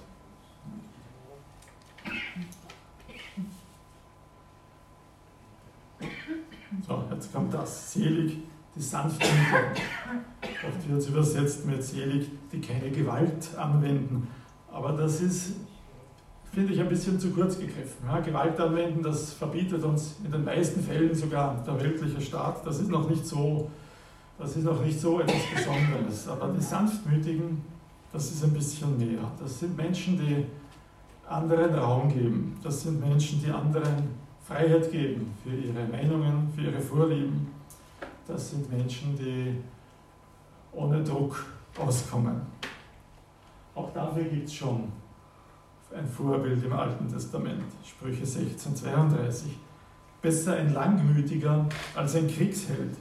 So, 6.87 7.03
jetzt 7.11 7.33
kommt 7.33 7.55
das. 7.55 7.93
Selig, 7.95 8.37
die 8.77 8.81
Sanftmütigen. 8.81 9.73
Oft 10.43 10.89
wird 10.89 10.99
es 10.99 11.09
übersetzt 11.09 11.67
mit 11.67 11.83
selig, 11.83 12.31
die 12.53 12.61
keine 12.61 12.91
Gewalt 12.91 13.57
anwenden. 13.57 14.29
Aber 14.71 14.93
das 14.93 15.23
ist, 15.23 15.55
finde 16.53 16.75
ich, 16.75 16.81
ein 16.81 16.89
bisschen 16.89 17.19
zu 17.19 17.31
kurz 17.31 17.59
gegriffen. 17.59 18.07
Ja, 18.07 18.21
Gewalt 18.21 18.61
anwenden, 18.61 19.03
das 19.03 19.33
verbietet 19.33 19.83
uns 19.83 20.17
in 20.23 20.31
den 20.31 20.45
meisten 20.45 20.83
Fällen 20.83 21.15
sogar 21.15 21.65
der 21.65 21.81
weltliche 21.81 22.21
Staat. 22.21 22.67
Das 22.67 22.79
ist 22.79 22.91
noch 22.91 23.09
nicht 23.09 23.27
so 23.27 23.71
das 24.39 24.57
ist 24.57 24.67
auch 24.67 24.81
nicht 24.81 25.01
so 25.01 25.21
etwas 25.21 25.43
Besonderes. 25.55 26.29
Aber 26.29 26.49
die 26.49 26.61
Sanftmütigen, 26.61 27.63
das 28.13 28.31
ist 28.31 28.45
ein 28.45 28.53
bisschen 28.53 28.97
mehr. 28.97 29.21
Das 29.39 29.59
sind 29.59 29.77
Menschen, 29.77 30.17
die 30.19 30.47
anderen 31.29 31.75
Raum 31.75 32.09
geben. 32.09 32.57
Das 32.63 32.83
sind 32.83 33.01
Menschen, 33.01 33.43
die 33.43 33.51
anderen 33.51 34.09
Freiheit 34.47 34.91
geben 34.91 35.35
für 35.43 35.55
ihre 35.55 35.87
Meinungen, 35.87 36.51
für 36.55 36.63
ihre 36.63 36.81
Vorlieben. 36.81 37.49
Das 38.27 38.51
sind 38.51 38.71
Menschen, 38.71 39.17
die 39.19 39.57
ohne 40.73 41.03
Druck 41.03 41.45
auskommen. 41.79 42.41
Auch 43.75 43.93
dafür 43.93 44.25
gibt 44.25 44.47
es 44.47 44.55
schon 44.55 44.85
ein 45.95 46.07
Vorbild 46.07 46.63
im 46.65 46.73
Alten 46.73 47.09
Testament, 47.09 47.65
Sprüche 47.85 48.25
16, 48.25 48.77
32. 48.77 49.59
Besser 50.21 50.57
ein 50.57 50.75
Langmütiger 50.75 51.67
als 51.95 52.15
ein 52.17 52.29
Kriegsheld 52.29 52.97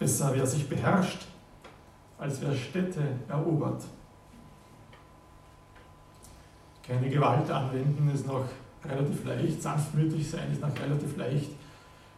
Besser, 0.00 0.30
wer 0.32 0.46
sich 0.46 0.66
beherrscht, 0.66 1.26
als 2.16 2.40
wer 2.40 2.54
Städte 2.54 3.02
erobert. 3.28 3.82
Keine 6.82 7.10
Gewalt 7.10 7.50
anwenden 7.50 8.10
ist 8.14 8.26
noch 8.26 8.46
relativ 8.82 9.26
leicht, 9.26 9.60
sanftmütig 9.60 10.30
sein 10.30 10.50
ist 10.52 10.62
noch 10.62 10.70
relativ 10.80 11.18
leicht, 11.18 11.50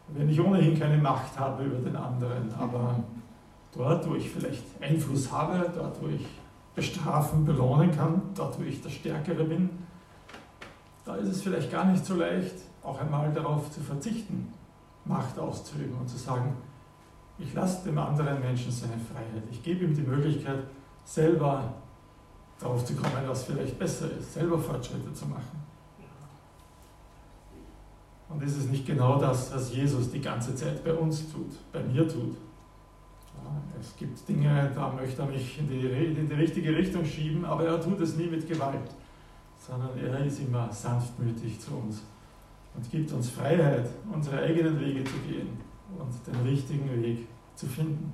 wenn 0.07 0.29
ich 0.29 0.39
ohnehin 0.39 0.79
keine 0.79 0.97
Macht 0.97 1.37
habe 1.37 1.65
über 1.65 1.79
den 1.79 1.97
anderen. 1.97 2.53
Aber 2.57 3.03
dort, 3.75 4.09
wo 4.09 4.15
ich 4.15 4.29
vielleicht 4.29 4.63
Einfluss 4.81 5.29
habe, 5.29 5.69
dort, 5.75 6.01
wo 6.01 6.07
ich 6.07 6.25
bestrafen, 6.75 7.43
belohnen 7.43 7.91
kann, 7.91 8.21
dort, 8.33 8.57
wo 8.61 8.63
ich 8.63 8.81
der 8.81 8.91
Stärkere 8.91 9.43
bin, 9.43 9.69
da 11.03 11.17
ist 11.17 11.27
es 11.27 11.41
vielleicht 11.41 11.69
gar 11.69 11.83
nicht 11.83 12.05
so 12.05 12.15
leicht, 12.15 12.55
auch 12.81 12.97
einmal 13.01 13.33
darauf 13.33 13.69
zu 13.71 13.81
verzichten, 13.81 14.53
Macht 15.03 15.37
auszuüben 15.37 15.97
und 15.99 16.07
zu 16.07 16.17
sagen, 16.17 16.55
ich 17.39 17.53
lasse 17.53 17.85
dem 17.85 17.97
anderen 17.97 18.39
Menschen 18.39 18.71
seine 18.71 18.93
Freiheit. 18.93 19.43
Ich 19.49 19.63
gebe 19.63 19.85
ihm 19.85 19.93
die 19.93 20.01
Möglichkeit, 20.01 20.59
selber 21.03 21.73
darauf 22.59 22.85
zu 22.85 22.95
kommen, 22.95 23.27
was 23.27 23.45
vielleicht 23.45 23.77
besser 23.77 24.11
ist, 24.17 24.33
selber 24.33 24.57
Fortschritte 24.59 25.11
zu 25.13 25.25
machen. 25.25 25.63
Und 28.29 28.41
ist 28.41 28.57
es 28.57 28.67
nicht 28.67 28.85
genau 28.85 29.19
das, 29.19 29.53
was 29.53 29.73
Jesus 29.73 30.11
die 30.11 30.21
ganze 30.21 30.55
Zeit 30.55 30.83
bei 30.83 30.93
uns 30.93 31.31
tut, 31.31 31.51
bei 31.71 31.83
mir 31.83 32.07
tut? 32.07 32.35
Es 33.79 33.95
gibt 33.97 34.27
Dinge, 34.29 34.71
da 34.73 34.89
möchte 34.91 35.21
er 35.23 35.27
mich 35.27 35.59
in 35.59 35.67
die, 35.67 35.81
in 35.81 36.29
die 36.29 36.33
richtige 36.33 36.75
Richtung 36.75 37.03
schieben, 37.03 37.43
aber 37.43 37.65
er 37.65 37.81
tut 37.81 37.99
es 37.99 38.15
nie 38.15 38.27
mit 38.27 38.47
Gewalt, 38.47 38.89
sondern 39.59 39.89
er 39.97 40.25
ist 40.25 40.39
immer 40.39 40.71
sanftmütig 40.71 41.59
zu 41.59 41.75
uns 41.75 42.03
und 42.75 42.89
gibt 42.89 43.11
uns 43.11 43.31
Freiheit, 43.31 43.89
unsere 44.11 44.39
eigenen 44.39 44.79
Wege 44.79 45.03
zu 45.03 45.17
gehen 45.27 45.72
und 45.99 46.27
den 46.27 46.41
richtigen 46.47 47.01
Weg 47.01 47.27
zu 47.55 47.67
finden. 47.67 48.13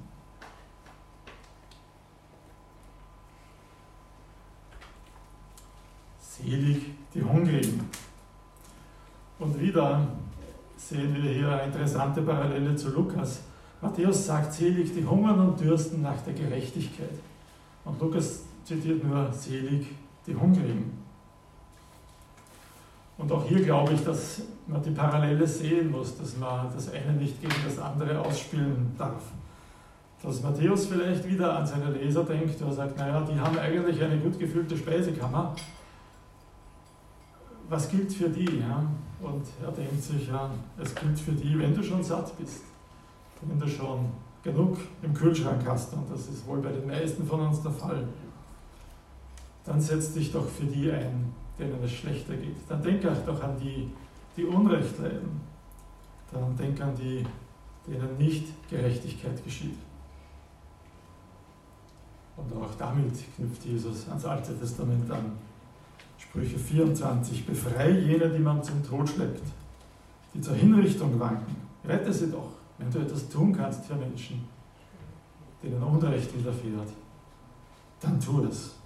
Selig 6.20 6.92
die 7.14 7.24
Hungrigen. 7.24 7.90
Und 9.40 9.60
wieder 9.60 10.08
sehen 10.78 11.16
wir 11.16 11.32
hier 11.32 11.50
eine 11.50 11.64
interessante 11.64 12.22
Parallele 12.22 12.76
zu 12.76 12.90
Lukas. 12.92 13.42
Matthäus 13.82 14.26
sagt, 14.26 14.54
selig 14.54 14.94
die 14.94 15.06
hungern 15.06 15.40
und 15.40 15.60
dürsten 15.60 16.02
nach 16.02 16.22
der 16.22 16.34
Gerechtigkeit. 16.34 17.20
Und 17.86 18.00
Lukas 18.00 18.44
zitiert 18.64 19.04
nur, 19.04 19.32
selig 19.32 19.88
die 20.26 20.36
Hungrigen. 20.36 20.99
Und 23.20 23.30
auch 23.34 23.44
hier 23.44 23.62
glaube 23.62 23.94
ich, 23.94 24.04
dass 24.04 24.42
man 24.66 24.82
die 24.82 24.92
Parallele 24.92 25.46
sehen 25.46 25.92
muss, 25.92 26.18
dass 26.18 26.38
man 26.38 26.74
das 26.74 26.90
eine 26.92 27.12
nicht 27.14 27.42
gegen 27.42 27.54
das 27.66 27.78
andere 27.78 28.18
ausspielen 28.18 28.94
darf. 28.98 29.22
Dass 30.24 30.42
Matthäus 30.42 30.88
vielleicht 30.88 31.28
wieder 31.28 31.58
an 31.58 31.68
seine 31.68 31.92
Leser 31.92 32.24
denkt, 32.24 32.60
der 32.60 32.72
sagt, 32.72 32.98
naja, 32.98 33.22
die 33.22 33.38
haben 33.38 33.58
eigentlich 33.60 34.02
eine 34.02 34.18
gut 34.20 34.40
gefüllte 34.40 34.78
Speisekammer. 34.78 35.54
Was 37.68 37.90
gilt 37.90 38.12
für 38.14 38.30
die? 38.30 38.60
Ja? 38.60 38.86
Und 39.22 39.46
er 39.62 39.72
denkt 39.74 40.02
sich, 40.02 40.30
ja, 40.30 40.50
es 40.82 40.96
gilt 40.96 41.20
für 41.20 41.34
die, 41.34 41.60
wenn 41.60 41.76
du 41.76 41.84
schon 41.84 42.02
satt 42.02 42.38
bist, 42.38 42.64
wenn 43.42 43.60
du 43.60 43.68
schon 43.68 44.06
genug 44.44 44.78
im 45.02 45.14
Kühlschrank 45.14 45.62
hast, 45.68 45.94
und 45.94 46.10
das 46.10 46.22
ist 46.28 46.48
wohl 46.48 46.60
bei 46.60 46.72
den 46.72 46.88
meisten 46.88 47.28
von 47.28 47.42
uns 47.42 47.62
der 47.62 47.72
Fall, 47.72 48.08
dann 49.66 49.82
setz 49.82 50.14
dich 50.14 50.32
doch 50.32 50.48
für 50.48 50.66
die 50.66 50.90
ein, 50.90 51.34
denen 51.60 51.84
es 51.84 51.92
schlechter 51.92 52.36
geht. 52.36 52.58
Dann 52.68 52.82
denk 52.82 53.06
auch 53.06 53.26
doch 53.26 53.44
an 53.44 53.58
die, 53.60 53.92
die 54.36 54.46
Unrecht 54.46 54.98
leiden. 55.00 55.42
Dann 56.32 56.56
denk 56.56 56.80
an 56.82 56.96
die, 56.96 57.26
denen 57.86 58.18
nicht 58.18 58.48
Gerechtigkeit 58.70 59.44
geschieht. 59.44 59.78
Und 62.38 62.54
auch 62.62 62.74
damit 62.78 63.14
knüpft 63.36 63.66
Jesus 63.66 64.08
ans 64.08 64.26
Alte 64.26 64.58
Testament 64.58 65.12
an. 65.12 65.34
Sprüche 66.18 66.58
24, 66.58 67.46
befreie 67.46 68.00
jene, 68.00 68.30
die 68.30 68.40
man 68.40 68.64
zum 68.64 68.86
Tod 68.86 69.10
schleppt, 69.10 69.44
die 70.34 70.42
zur 70.42 70.56
Hinrichtung 70.56 71.20
wanken. 71.20 71.56
Rette 71.84 72.14
sie 72.14 72.32
doch, 72.32 72.52
wenn 72.78 72.92
du 72.92 73.00
etwas 73.00 73.28
tun 73.30 73.54
kannst 73.54 73.86
für 73.86 73.96
Menschen. 73.96 74.48
denen 75.64 75.82
Unrecht 75.82 76.38
widerfährt, 76.38 76.90
dann 78.00 78.20
tu 78.20 78.46
es. 78.46 78.79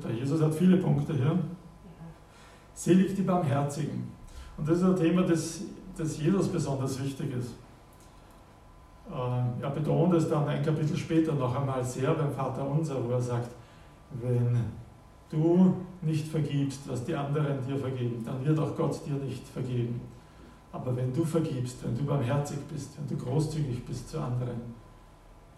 Der 0.00 0.12
Jesus 0.12 0.40
hat 0.40 0.54
viele 0.54 0.76
Punkte 0.76 1.14
hier. 1.14 1.38
Selig 2.74 3.14
die 3.14 3.22
Barmherzigen. 3.22 4.10
Und 4.56 4.68
das 4.68 4.78
ist 4.78 4.84
ein 4.84 4.96
Thema, 4.96 5.22
das, 5.22 5.62
das 5.96 6.18
Jesus 6.18 6.48
besonders 6.48 7.02
wichtig 7.02 7.34
ist. 7.34 7.50
Äh, 9.10 9.62
er 9.62 9.70
betont 9.70 10.14
es 10.14 10.28
dann 10.28 10.48
ein 10.48 10.62
Kapitel 10.62 10.96
später 10.96 11.32
noch 11.34 11.54
einmal 11.54 11.84
sehr 11.84 12.14
beim 12.14 12.32
Vater 12.32 12.66
Unser, 12.68 13.04
wo 13.04 13.10
er 13.10 13.20
sagt, 13.20 13.50
wenn 14.20 14.58
du 15.30 15.76
nicht 16.02 16.28
vergibst, 16.28 16.80
was 16.86 17.04
die 17.04 17.14
anderen 17.14 17.64
dir 17.66 17.76
vergeben, 17.76 18.22
dann 18.24 18.44
wird 18.44 18.58
auch 18.58 18.76
Gott 18.76 19.00
dir 19.06 19.14
nicht 19.14 19.46
vergeben. 19.46 20.00
Aber 20.72 20.96
wenn 20.96 21.12
du 21.12 21.24
vergibst, 21.24 21.84
wenn 21.84 21.96
du 21.96 22.04
barmherzig 22.04 22.58
bist, 22.72 22.96
wenn 22.98 23.06
du 23.06 23.22
großzügig 23.22 23.84
bist 23.84 24.08
zu 24.08 24.18
anderen, 24.18 24.60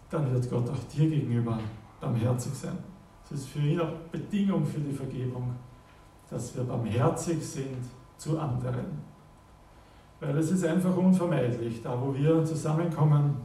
dann 0.09 0.31
wird 0.33 0.49
Gott 0.49 0.69
auch 0.69 0.83
dir 0.93 1.09
gegenüber 1.09 1.59
barmherzig 1.99 2.53
sein. 2.53 2.77
Es 3.25 3.31
ist 3.31 3.47
für 3.49 3.59
ihn 3.59 3.79
auch 3.79 3.91
Bedingung 4.11 4.65
für 4.65 4.79
die 4.79 4.93
Vergebung, 4.93 5.55
dass 6.29 6.55
wir 6.55 6.63
barmherzig 6.63 7.43
sind 7.43 7.83
zu 8.17 8.39
anderen. 8.39 8.85
Weil 10.19 10.37
es 10.37 10.51
ist 10.51 10.63
einfach 10.63 10.95
unvermeidlich, 10.95 11.81
da 11.81 11.99
wo 11.99 12.13
wir 12.13 12.45
zusammenkommen, 12.45 13.35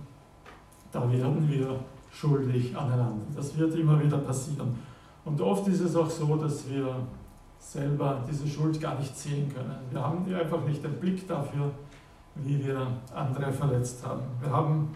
da 0.93 1.11
werden 1.11 1.49
wir 1.49 1.81
schuldig 2.11 2.77
aneinander. 2.77 3.25
Das 3.35 3.57
wird 3.57 3.75
immer 3.75 4.03
wieder 4.03 4.19
passieren. 4.19 4.77
Und 5.25 5.41
oft 5.41 5.67
ist 5.69 5.81
es 5.81 5.97
auch 5.97 6.11
so, 6.11 6.37
dass 6.37 6.69
wir 6.69 6.95
selber 7.59 8.25
diese 8.29 8.49
Schuld 8.49 8.81
gar 8.81 8.99
nicht 8.99 9.17
sehen 9.17 9.53
können. 9.53 9.77
Wir 9.91 10.03
haben 10.03 10.25
einfach 10.35 10.65
nicht 10.65 10.83
den 10.83 10.95
Blick 10.95 11.27
dafür, 11.29 11.71
wie 12.35 12.65
wir 12.65 12.87
andere 13.15 13.53
verletzt 13.53 14.05
haben. 14.07 14.23
Wir 14.41 14.51
haben 14.51 14.89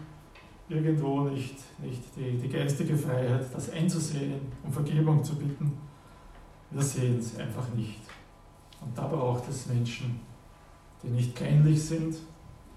irgendwo 0.67 1.21
nicht, 1.21 1.55
nicht 1.79 2.01
die, 2.15 2.37
die 2.37 2.49
geistige 2.49 2.97
Freiheit, 2.97 3.53
das 3.53 3.69
einzusehen, 3.69 4.41
um 4.63 4.71
Vergebung 4.71 5.23
zu 5.23 5.35
bitten. 5.35 5.77
Wir 6.71 6.81
sehen 6.81 7.19
es 7.19 7.37
einfach 7.37 7.67
nicht. 7.75 8.01
Und 8.81 8.97
da 8.97 9.07
braucht 9.07 9.47
es 9.49 9.67
Menschen, 9.67 10.19
die 11.03 11.09
nicht 11.09 11.35
keinlich 11.35 11.83
sind, 11.83 12.15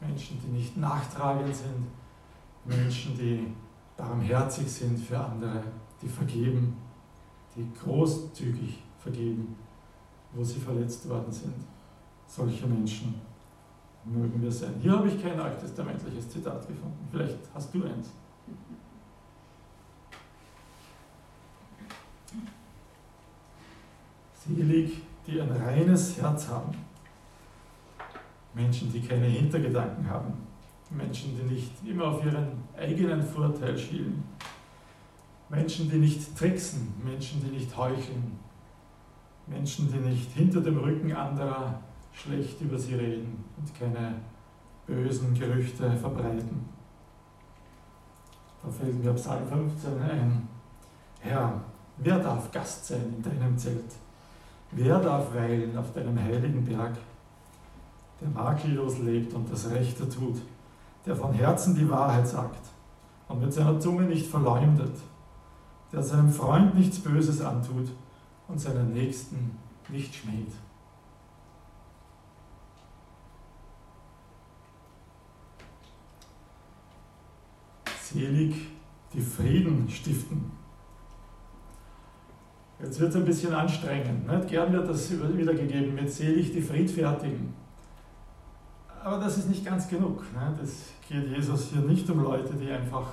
Menschen, 0.00 0.38
die 0.42 0.58
nicht 0.58 0.76
nachtragend 0.76 1.54
sind, 1.54 1.86
Menschen, 2.64 3.16
die 3.16 3.46
barmherzig 3.96 4.70
sind 4.70 4.98
für 4.98 5.18
andere, 5.18 5.62
die 6.00 6.08
vergeben, 6.08 6.76
die 7.56 7.66
großzügig 7.82 8.78
vergeben, 8.98 9.56
wo 10.32 10.44
sie 10.44 10.60
verletzt 10.60 11.08
worden 11.08 11.32
sind. 11.32 11.54
Solche 12.26 12.66
Menschen 12.66 13.14
mögen 14.10 14.42
wir 14.42 14.50
sein. 14.50 14.74
Hier 14.80 14.92
habe 14.92 15.08
ich 15.08 15.22
kein 15.22 15.38
alttestamentliches 15.38 16.30
Zitat 16.30 16.66
gefunden. 16.66 17.08
Vielleicht 17.10 17.38
hast 17.54 17.74
du 17.74 17.84
eins. 17.84 18.10
Selig, 24.34 25.02
die 25.26 25.40
ein 25.40 25.50
reines 25.50 26.20
Herz 26.20 26.48
haben. 26.48 26.72
Menschen, 28.54 28.90
die 28.92 29.00
keine 29.00 29.26
Hintergedanken 29.26 30.08
haben. 30.08 30.32
Menschen, 30.90 31.36
die 31.36 31.54
nicht 31.54 31.72
immer 31.86 32.06
auf 32.08 32.24
ihren 32.24 32.48
eigenen 32.76 33.22
Vorteil 33.22 33.76
schielen. 33.76 34.24
Menschen, 35.50 35.90
die 35.90 35.98
nicht 35.98 36.36
tricksen. 36.36 36.94
Menschen, 37.04 37.42
die 37.44 37.50
nicht 37.50 37.76
heucheln. 37.76 38.38
Menschen, 39.46 39.90
die 39.92 39.98
nicht 39.98 40.30
hinter 40.32 40.60
dem 40.60 40.78
Rücken 40.78 41.12
anderer 41.12 41.80
schlecht 42.18 42.60
über 42.60 42.78
sie 42.78 42.94
reden 42.94 43.44
und 43.56 43.78
keine 43.78 44.14
bösen 44.86 45.34
Gerüchte 45.34 45.90
verbreiten. 45.92 46.68
Da 48.62 48.68
fällt 48.68 49.02
mir 49.02 49.12
Psalm 49.14 49.46
15 49.46 50.02
ein. 50.02 50.48
Herr, 51.20 51.60
wer 51.98 52.18
darf 52.18 52.50
Gast 52.50 52.86
sein 52.86 53.14
in 53.16 53.22
deinem 53.22 53.56
Zelt? 53.56 53.92
Wer 54.72 54.98
darf 54.98 55.32
weilen 55.34 55.76
auf 55.78 55.92
deinem 55.92 56.18
heiligen 56.20 56.64
Berg? 56.64 56.96
Der 58.20 58.28
makellos 58.28 58.98
lebt 58.98 59.32
und 59.34 59.50
das 59.50 59.70
Rechte 59.70 60.08
tut, 60.08 60.42
der 61.06 61.14
von 61.14 61.32
Herzen 61.32 61.74
die 61.76 61.88
Wahrheit 61.88 62.26
sagt 62.26 62.68
und 63.28 63.40
mit 63.40 63.52
seiner 63.52 63.78
Zunge 63.78 64.02
nicht 64.02 64.26
verleumdet, 64.26 64.96
der 65.92 66.02
seinem 66.02 66.30
Freund 66.30 66.74
nichts 66.74 66.98
Böses 66.98 67.40
antut 67.40 67.88
und 68.48 68.60
seinen 68.60 68.92
Nächsten 68.92 69.56
nicht 69.88 70.14
schmäht. 70.14 70.52
Selig, 78.12 78.54
die 79.12 79.20
Frieden 79.20 79.86
stiften. 79.90 80.50
Jetzt 82.80 83.00
wird 83.00 83.10
es 83.10 83.16
ein 83.16 83.24
bisschen 83.24 83.52
anstrengend. 83.52 84.26
Nicht? 84.26 84.48
Gern 84.48 84.72
wird 84.72 84.88
das 84.88 85.10
wiedergegeben 85.10 85.94
mit 85.94 86.10
selig 86.10 86.52
die 86.52 86.62
Friedfertigen. 86.62 87.52
Aber 89.04 89.18
das 89.18 89.36
ist 89.36 89.50
nicht 89.50 89.64
ganz 89.64 89.88
genug. 89.88 90.24
Es 90.62 90.92
geht 91.06 91.28
Jesus 91.28 91.68
hier 91.70 91.82
nicht 91.82 92.08
um 92.08 92.22
Leute, 92.22 92.54
die 92.54 92.70
einfach 92.70 93.12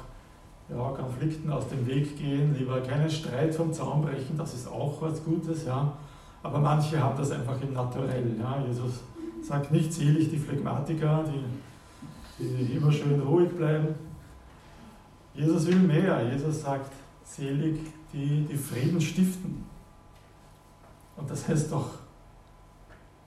ja, 0.70 0.90
Konflikten 0.92 1.52
aus 1.52 1.68
dem 1.68 1.86
Weg 1.88 2.18
gehen, 2.18 2.56
lieber 2.58 2.80
keinen 2.80 3.10
Streit 3.10 3.54
vom 3.54 3.74
Zaun 3.74 4.02
brechen, 4.02 4.38
das 4.38 4.54
ist 4.54 4.68
auch 4.68 5.02
was 5.02 5.24
Gutes. 5.24 5.66
Ja? 5.66 5.92
Aber 6.42 6.60
manche 6.60 7.02
haben 7.02 7.18
das 7.18 7.32
einfach 7.32 7.60
im 7.62 7.74
Naturell. 7.74 8.36
Ja? 8.40 8.64
Jesus 8.66 9.02
sagt 9.42 9.72
nicht 9.74 9.92
selig 9.92 10.30
die 10.30 10.38
Phlegmatiker, 10.38 11.26
die, 12.40 12.44
die 12.44 12.78
immer 12.78 12.92
schön 12.92 13.20
ruhig 13.20 13.50
bleiben, 13.50 14.05
Jesus 15.36 15.68
will 15.68 15.80
mehr. 15.80 16.32
Jesus 16.32 16.62
sagt, 16.62 16.92
selig 17.24 17.80
die, 18.14 18.46
die 18.46 18.58
Frieden 18.58 19.02
stiften. 19.02 19.66
Und 21.18 21.30
das 21.30 21.48
heißt 21.48 21.72
doch, 21.72 21.90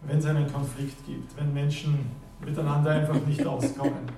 wenn 0.03 0.19
es 0.19 0.27
einen 0.27 0.51
Konflikt 0.51 1.05
gibt, 1.07 1.37
wenn 1.37 1.53
Menschen 1.53 2.11
miteinander 2.45 2.91
einfach 2.93 3.21
nicht 3.27 3.45
auskommen, 3.45 4.09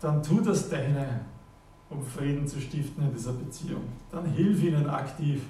dann 0.00 0.22
tu 0.22 0.40
das 0.40 0.68
deine, 0.68 1.20
um 1.88 2.02
Frieden 2.02 2.46
zu 2.46 2.60
stiften 2.60 3.04
in 3.04 3.12
dieser 3.12 3.32
Beziehung. 3.32 3.84
Dann 4.10 4.26
hilf 4.26 4.62
ihnen 4.62 4.88
aktiv, 4.88 5.42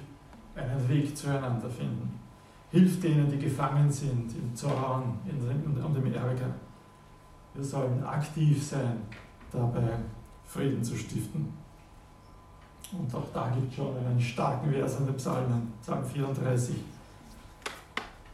einen 0.55 0.87
Weg 0.87 1.17
zueinander 1.17 1.69
finden. 1.69 2.19
Hilf 2.71 3.01
denen, 3.01 3.29
die 3.29 3.39
gefangen 3.39 3.91
sind 3.91 4.33
im 4.35 4.55
Zorn 4.55 5.19
und 5.25 5.95
im 5.97 6.13
Ärger. 6.13 6.53
Wir 7.53 7.63
sollen 7.63 8.03
aktiv 8.03 8.61
sein 8.63 8.97
dabei, 9.51 9.97
Frieden 10.45 10.83
zu 10.83 10.95
stiften. 10.95 11.53
Und 12.97 13.13
auch 13.13 13.27
da 13.33 13.49
gibt 13.49 13.69
es 13.69 13.75
schon 13.75 13.97
einen 13.97 14.21
starken 14.21 14.71
Vers 14.71 14.99
in 14.99 15.07
den 15.07 15.15
Psalmen, 15.15 15.73
Psalm 15.81 16.03
34. 16.05 16.75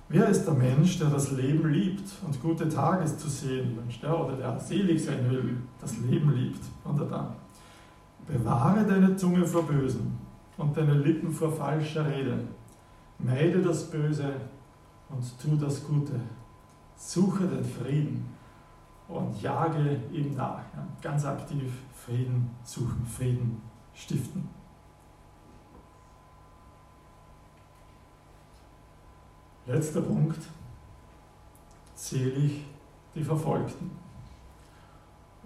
Wer 0.09 0.27
ist 0.27 0.45
der 0.45 0.53
Mensch, 0.53 0.99
der 0.99 1.09
das 1.09 1.31
Leben 1.31 1.69
liebt 1.69 2.11
und 2.25 2.41
gute 2.41 2.67
Tages 2.67 3.17
zu 3.17 3.29
sehen 3.29 3.77
wünscht, 3.77 4.03
oder 4.03 4.35
der 4.35 4.59
selig 4.59 5.05
sein 5.05 5.29
will, 5.29 5.57
das 5.79 5.97
Leben 5.99 6.33
liebt? 6.35 6.65
Und 6.83 6.99
da. 6.99 7.33
Bewahre 8.27 8.85
deine 8.85 9.15
Zunge 9.15 9.45
vor 9.45 9.63
Bösen 9.63 10.17
und 10.57 10.75
deine 10.75 10.95
Lippen 10.95 11.31
vor 11.31 11.51
falscher 11.51 12.05
Rede. 12.05 12.39
Meide 13.19 13.61
das 13.61 13.89
Böse 13.89 14.33
und 15.09 15.23
tu 15.41 15.55
das 15.55 15.83
Gute. 15.85 16.19
Suche 16.97 17.45
den 17.45 17.63
Frieden 17.63 18.25
und 19.11 19.41
jage 19.41 19.99
ihm 20.11 20.35
nach. 20.35 20.63
Ja, 20.73 20.87
ganz 21.01 21.25
aktiv 21.25 21.71
Frieden 21.93 22.49
suchen, 22.63 23.05
Frieden 23.05 23.61
stiften. 23.93 24.47
Letzter 29.65 30.01
Punkt. 30.01 30.39
Selig 31.93 32.65
die 33.13 33.23
Verfolgten. 33.23 33.91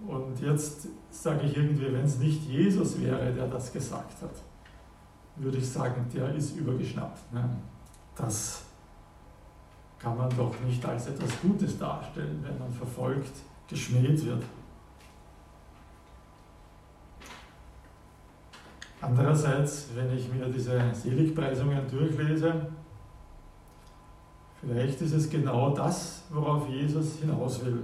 Und 0.06 0.40
jetzt 0.40 0.88
sage 1.10 1.46
ich 1.46 1.56
irgendwie, 1.56 1.92
wenn 1.92 2.04
es 2.04 2.18
nicht 2.18 2.42
Jesus 2.44 3.00
wäre, 3.00 3.32
der 3.32 3.48
das 3.48 3.72
gesagt 3.72 4.22
hat, 4.22 4.42
würde 5.36 5.58
ich 5.58 5.68
sagen, 5.68 6.06
der 6.14 6.34
ist 6.34 6.56
übergeschnappt. 6.56 7.32
Ne? 7.32 7.48
Das 8.14 8.62
kann 9.98 10.16
man 10.16 10.30
doch 10.36 10.54
nicht 10.60 10.84
als 10.84 11.08
etwas 11.08 11.40
Gutes 11.40 11.78
darstellen, 11.78 12.42
wenn 12.42 12.58
man 12.58 12.72
verfolgt, 12.72 13.32
geschmäht 13.68 14.24
wird. 14.24 14.42
Andererseits, 19.00 19.88
wenn 19.94 20.16
ich 20.16 20.32
mir 20.32 20.46
diese 20.46 20.80
Seligpreisungen 20.94 21.88
durchlese, 21.88 22.66
vielleicht 24.60 25.00
ist 25.00 25.12
es 25.12 25.30
genau 25.30 25.70
das, 25.70 26.24
worauf 26.30 26.68
Jesus 26.68 27.18
hinaus 27.20 27.64
will. 27.64 27.82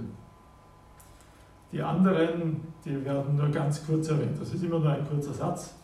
Die 1.71 1.81
anderen, 1.81 2.61
die 2.83 3.03
werden 3.03 3.35
nur 3.35 3.49
ganz 3.49 3.85
kurz 3.85 4.09
erwähnt. 4.09 4.39
Das 4.39 4.53
ist 4.53 4.63
immer 4.63 4.79
nur 4.79 4.91
ein 4.91 5.07
kurzer 5.07 5.33
Satz. 5.33 5.75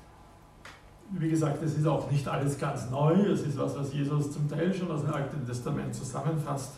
Wie 1.11 1.29
gesagt, 1.29 1.63
es 1.63 1.77
ist 1.77 1.87
auch 1.87 2.11
nicht 2.11 2.27
alles 2.27 2.59
ganz 2.59 2.89
neu. 2.91 3.13
Es 3.13 3.41
ist 3.41 3.57
was, 3.57 3.75
was 3.77 3.91
Jesus 3.93 4.31
zum 4.31 4.47
Teil 4.47 4.71
schon 4.73 4.91
aus 4.91 5.01
dem 5.01 5.13
Alten 5.13 5.43
Testament 5.45 5.95
zusammenfasst. 5.95 6.73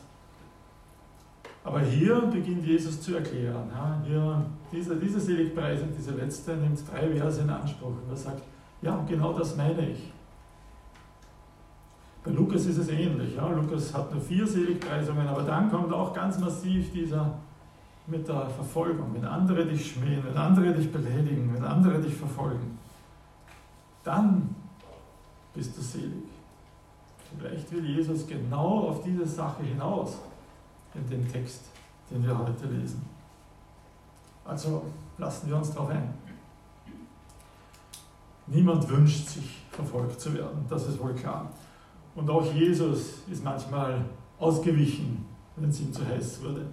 Aber 1.64 1.82
hier 1.82 2.22
beginnt 2.22 2.66
Jesus 2.66 3.02
zu 3.02 3.16
erklären. 3.16 3.70
Ja, 3.72 4.02
hier, 4.06 4.46
diese, 4.72 4.96
diese 4.96 5.20
Seligpreisung, 5.20 5.90
diese 5.96 6.12
letzte, 6.12 6.56
nimmt 6.58 6.80
drei 6.92 7.08
Verse 7.16 7.42
in 7.42 7.50
Anspruch. 7.50 7.90
Und 7.90 8.10
er 8.10 8.16
sagt, 8.16 8.42
ja, 8.82 9.04
genau 9.08 9.34
das 9.34 9.56
meine 9.56 9.90
ich. 9.90 10.12
Bei 12.24 12.32
Lukas 12.32 12.66
ist 12.66 12.78
es 12.78 12.90
ähnlich. 12.90 13.36
Ja. 13.36 13.48
Lukas 13.50 13.94
hat 13.94 14.12
nur 14.12 14.22
vier 14.22 14.46
Seligpreisungen, 14.46 15.28
aber 15.28 15.44
dann 15.44 15.70
kommt 15.70 15.94
auch 15.94 16.14
ganz 16.14 16.40
massiv 16.40 16.92
dieser 16.92 17.34
mit 18.08 18.28
der 18.28 18.50
Verfolgung. 18.50 19.14
Wenn 19.14 19.26
andere 19.26 19.66
dich 19.66 19.92
schmähen, 19.92 20.24
wenn 20.26 20.38
andere 20.38 20.74
dich 20.74 20.92
beleidigen, 20.92 21.52
wenn 21.54 21.64
andere 21.64 22.00
dich 22.00 22.14
verfolgen, 22.14 22.78
dann 24.04 24.56
bist 25.54 25.78
du 25.78 25.82
selig. 25.82 26.30
Vielleicht 27.38 27.72
will 27.72 27.86
Jesus 27.86 28.28
genau 28.28 28.90
auf 28.90 29.04
diese 29.04 29.26
Sache 29.26 29.64
hinaus 29.64 30.18
in 30.94 31.10
dem 31.10 31.32
Text, 31.32 31.62
den 32.10 32.26
wir 32.26 32.38
heute 32.38 32.68
lesen. 32.68 33.02
Also 34.46 34.84
lassen 35.18 35.50
wir 35.50 35.58
uns 35.58 35.72
darauf 35.72 35.90
ein. 35.90 36.14
Niemand 38.48 38.90
wünscht 38.90 39.30
sich, 39.30 39.64
verfolgt 39.72 40.20
zu 40.20 40.34
werden, 40.34 40.66
das 40.68 40.88
ist 40.88 41.00
wohl 41.00 41.14
klar. 41.14 41.50
Und 42.16 42.30
auch 42.30 42.46
Jesus 42.54 43.20
ist 43.30 43.44
manchmal 43.44 44.04
ausgewichen, 44.40 45.26
wenn 45.56 45.70
es 45.70 45.80
ihm 45.80 45.94
zu 45.94 46.06
heiß 46.06 46.44
wurde. 46.44 46.66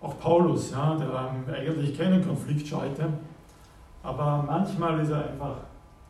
Auch 0.00 0.18
Paulus, 0.18 0.70
ja, 0.70 0.96
der 0.96 1.54
eigentlich 1.54 1.98
keinen 1.98 2.24
Konflikt 2.26 2.66
scheute, 2.66 3.12
aber 4.02 4.44
manchmal 4.46 5.00
ist 5.00 5.10
er 5.10 5.30
einfach 5.30 5.56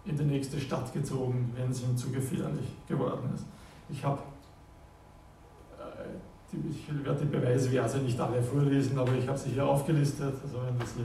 in 0.05 0.17
die 0.17 0.25
nächste 0.25 0.61
Stadt 0.61 0.93
gezogen, 0.93 1.51
wenn 1.57 1.71
es 1.71 1.83
ihm 1.83 1.97
zu 1.97 2.11
gefährlich 2.11 2.69
geworden 2.87 3.31
ist. 3.35 3.47
Ich 3.89 4.05
habe, 4.05 4.21
äh, 6.53 6.57
ich 6.71 7.05
werde 7.05 7.21
die 7.21 7.37
Beweisverse 7.37 7.99
nicht 7.99 8.21
alle 8.21 8.43
vorlesen, 8.43 8.99
aber 8.99 9.13
ich 9.15 9.27
habe 9.27 9.39
sie 9.39 9.51
hier 9.51 9.67
aufgelistet, 9.67 10.35
also 10.43 10.59
wenn 10.67 10.79
du 10.79 10.87
sie, 10.87 11.05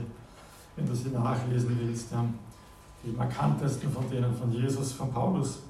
wenn 0.76 0.86
du 0.86 0.94
sie 0.94 1.10
nachlesen 1.10 1.78
willst, 1.80 2.12
ja, 2.12 2.24
die 3.04 3.10
markantesten 3.10 3.90
von 3.90 4.08
denen, 4.10 4.34
von 4.34 4.52
Jesus, 4.52 4.92
von 4.92 5.12
Paulus. 5.12 5.62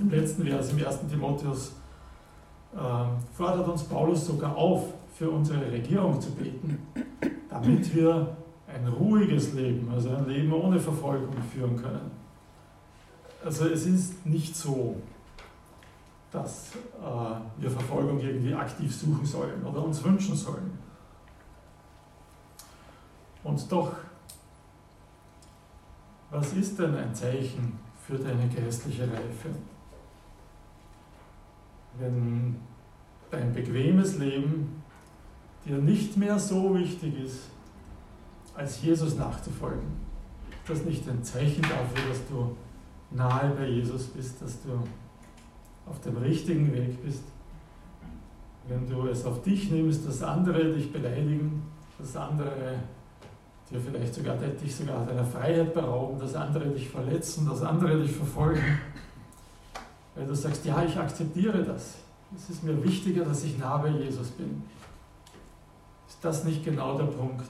Im 0.00 0.10
letzten 0.10 0.44
Vers, 0.44 0.72
im 0.72 0.86
1. 0.86 1.00
Timotheus, 1.10 1.72
äh, 2.72 2.78
fordert 3.36 3.68
uns 3.68 3.82
Paulus 3.82 4.26
sogar 4.26 4.56
auf, 4.56 4.84
für 5.16 5.28
unsere 5.28 5.70
Regierung 5.70 6.20
zu 6.20 6.30
beten, 6.30 6.78
damit 7.50 7.94
wir 7.94 8.36
ein 8.66 8.86
ruhiges 8.88 9.52
Leben, 9.52 9.90
also 9.92 10.10
ein 10.10 10.28
Leben 10.28 10.52
ohne 10.52 10.78
Verfolgung 10.78 11.34
führen 11.52 11.76
können. 11.76 12.10
Also 13.44 13.66
es 13.66 13.86
ist 13.86 14.24
nicht 14.24 14.56
so, 14.56 14.96
dass 16.30 16.72
äh, 16.74 17.60
wir 17.60 17.70
Verfolgung 17.70 18.20
irgendwie 18.20 18.54
aktiv 18.54 18.94
suchen 18.94 19.24
sollen 19.24 19.64
oder 19.64 19.84
uns 19.84 20.02
wünschen 20.04 20.36
sollen. 20.36 20.78
Und 23.42 23.72
doch, 23.72 23.92
was 26.30 26.52
ist 26.52 26.78
denn 26.78 26.94
ein 26.94 27.14
Zeichen 27.14 27.78
für 28.06 28.16
deine 28.16 28.48
geistliche 28.48 29.02
Reife? 29.04 29.48
Wenn 31.98 32.56
dein 33.30 33.52
bequemes 33.52 34.18
Leben 34.18 34.82
dir 35.64 35.78
nicht 35.78 36.16
mehr 36.16 36.38
so 36.38 36.74
wichtig 36.76 37.24
ist, 37.24 37.48
als 38.54 38.82
Jesus 38.82 39.16
nachzufolgen, 39.16 39.88
ist 40.50 40.70
das 40.70 40.84
nicht 40.84 41.08
ein 41.08 41.24
Zeichen 41.24 41.62
dafür, 41.62 42.08
dass 42.08 42.26
du 42.28 42.56
nahe 43.10 43.50
bei 43.50 43.66
Jesus 43.66 44.06
bist, 44.08 44.40
dass 44.40 44.62
du 44.62 44.82
auf 45.86 46.00
dem 46.00 46.16
richtigen 46.16 46.72
Weg 46.72 47.02
bist. 47.02 47.24
Wenn 48.68 48.88
du 48.88 49.08
es 49.08 49.24
auf 49.24 49.42
dich 49.42 49.70
nimmst, 49.70 50.06
dass 50.06 50.22
andere 50.22 50.72
dich 50.72 50.92
beleidigen, 50.92 51.62
dass 51.98 52.16
andere 52.16 52.78
dir 53.70 53.80
vielleicht 53.80 54.14
sogar 54.14 54.36
dich 54.36 54.74
sogar 54.74 55.04
deiner 55.04 55.24
Freiheit 55.24 55.72
berauben, 55.72 56.18
dass 56.18 56.34
andere 56.34 56.68
dich 56.68 56.88
verletzen, 56.88 57.48
dass 57.48 57.62
andere 57.62 58.00
dich 58.00 58.12
verfolgen, 58.12 58.78
weil 60.14 60.26
du 60.26 60.34
sagst, 60.34 60.64
ja, 60.64 60.82
ich 60.82 60.96
akzeptiere 60.96 61.62
das. 61.62 61.98
Es 62.34 62.50
ist 62.50 62.62
mir 62.62 62.82
wichtiger, 62.82 63.24
dass 63.24 63.44
ich 63.44 63.58
nah 63.58 63.76
bei 63.78 63.88
Jesus 63.88 64.28
bin. 64.30 64.62
Ist 66.08 66.24
das 66.24 66.44
nicht 66.44 66.64
genau 66.64 66.96
der 66.96 67.04
Punkt, 67.04 67.48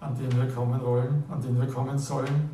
an 0.00 0.16
den 0.16 0.32
wir 0.36 0.48
kommen 0.48 0.80
wollen, 0.82 1.24
an 1.28 1.40
den 1.40 1.58
wir 1.58 1.66
kommen 1.66 1.98
sollen? 1.98 2.50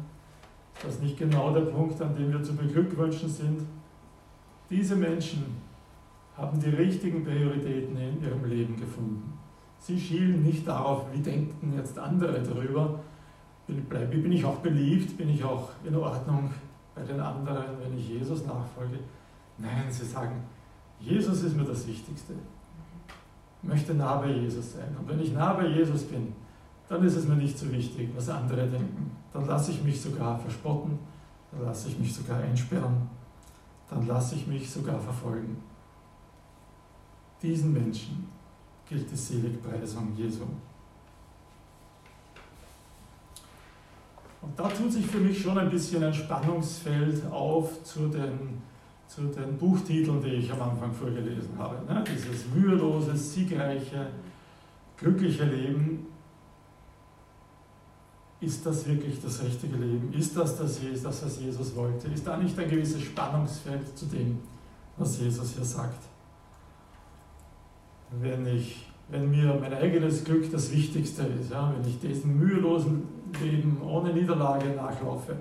Ist 0.75 0.85
das 0.85 0.99
nicht 1.01 1.19
genau 1.19 1.53
der 1.53 1.63
Punkt, 1.63 2.01
an 2.03 2.15
dem 2.15 2.33
wir 2.33 2.43
zu 2.43 2.55
beglückwünschen 2.55 3.29
sind? 3.29 3.63
Diese 4.73 4.97
Menschen 4.97 5.45
haben 6.35 6.59
die 6.59 6.71
richtigen 6.71 7.23
Prioritäten 7.23 7.95
in 7.95 8.23
ihrem 8.23 8.43
Leben 8.47 8.75
gefunden. 8.75 9.39
Sie 9.79 10.01
schielen 10.01 10.43
nicht 10.43 10.67
darauf, 10.67 11.05
wie 11.13 11.21
denken 11.21 11.75
jetzt 11.77 11.99
andere 11.99 12.43
darüber. 12.43 13.01
Bin 13.67 14.33
ich 14.33 14.43
auch 14.43 14.57
beliebt? 14.57 15.19
Bin 15.19 15.29
ich 15.29 15.45
auch 15.45 15.69
in 15.85 15.95
Ordnung 15.95 16.51
bei 16.95 17.03
den 17.03 17.21
anderen, 17.21 17.65
wenn 17.83 17.99
ich 17.99 18.09
Jesus 18.09 18.47
nachfolge? 18.47 18.99
Nein, 19.59 19.91
sie 19.91 20.07
sagen, 20.07 20.43
Jesus 20.99 21.43
ist 21.43 21.55
mir 21.55 21.65
das 21.65 21.87
Wichtigste. 21.87 22.33
Ich 23.63 23.69
möchte 23.69 23.93
nah 23.93 24.17
bei 24.17 24.31
Jesus 24.33 24.73
sein. 24.73 24.97
Und 24.99 25.07
wenn 25.07 25.21
ich 25.21 25.35
nah 25.35 25.53
bei 25.53 25.67
Jesus 25.67 26.05
bin, 26.05 26.33
dann 26.89 27.05
ist 27.05 27.17
es 27.17 27.29
mir 27.29 27.37
nicht 27.37 27.59
so 27.59 27.71
wichtig, 27.71 28.09
was 28.17 28.31
andere 28.31 28.67
denken. 28.69 29.11
Dann 29.35 29.47
lasse 29.47 29.73
ich 29.73 29.85
mich 29.85 30.01
sogar 30.01 30.39
verspotten, 30.39 30.99
dann 31.51 31.67
lasse 31.67 31.89
ich 31.89 31.99
mich 31.99 32.15
sogar 32.15 32.39
einsperren 32.39 33.11
dann 33.93 34.07
lasse 34.07 34.37
ich 34.37 34.47
mich 34.47 34.71
sogar 34.71 34.99
verfolgen. 34.99 35.57
Diesen 37.43 37.73
Menschen 37.73 38.27
gilt 38.89 39.11
die 39.11 39.17
Seligpreisung 39.17 40.15
Jesu. 40.17 40.45
Und 44.41 44.59
da 44.59 44.69
tut 44.69 44.93
sich 44.93 45.07
für 45.07 45.19
mich 45.19 45.41
schon 45.41 45.59
ein 45.59 45.71
bisschen 45.71 46.03
ein 46.03 46.15
Spannungsfeld 46.15 47.31
auf 47.31 47.85
zu 47.85 48.09
den, 48.09 48.63
zu 49.07 49.23
den 49.23 49.57
Buchtiteln, 49.59 50.23
die 50.23 50.31
ich 50.31 50.53
am 50.53 50.63
Anfang 50.63 50.93
vorgelesen 50.93 51.57
habe. 51.59 51.85
Ne? 51.93 52.03
Dieses 52.09 52.47
mühelose, 52.55 53.17
siegreiche, 53.17 54.09
glückliche 54.97 55.45
Leben 55.45 56.07
ist 58.43 58.67
das 58.67 58.87
wirklich 58.87 59.21
das 59.23 59.43
richtige 59.43 59.77
Leben? 59.77 60.13
Ist 60.13 60.37
das 60.37 60.59
das, 60.59 60.81
das, 61.03 61.25
was 61.25 61.41
Jesus 61.41 61.77
wollte? 61.77 62.09
Ist 62.09 62.27
da 62.27 62.37
nicht 62.37 62.59
ein 62.59 62.69
gewisses 62.69 63.03
Spannungsfeld 63.03 63.97
zu 63.97 64.07
dem, 64.07 64.41
was 64.97 65.21
Jesus 65.21 65.55
hier 65.55 65.65
sagt? 65.65 66.03
Wenn, 68.11 68.45
ich, 68.47 68.89
wenn 69.09 69.31
mir 69.31 69.57
mein 69.61 69.73
eigenes 69.73 70.25
Glück 70.25 70.51
das 70.51 70.73
Wichtigste 70.73 71.23
ist, 71.23 71.53
ja, 71.53 71.73
wenn 71.73 71.89
ich 71.89 72.01
diesem 72.01 72.39
mühelosen 72.39 73.05
Leben 73.41 73.81
ohne 73.81 74.13
Niederlage 74.13 74.71
nachlaufe, 74.71 75.37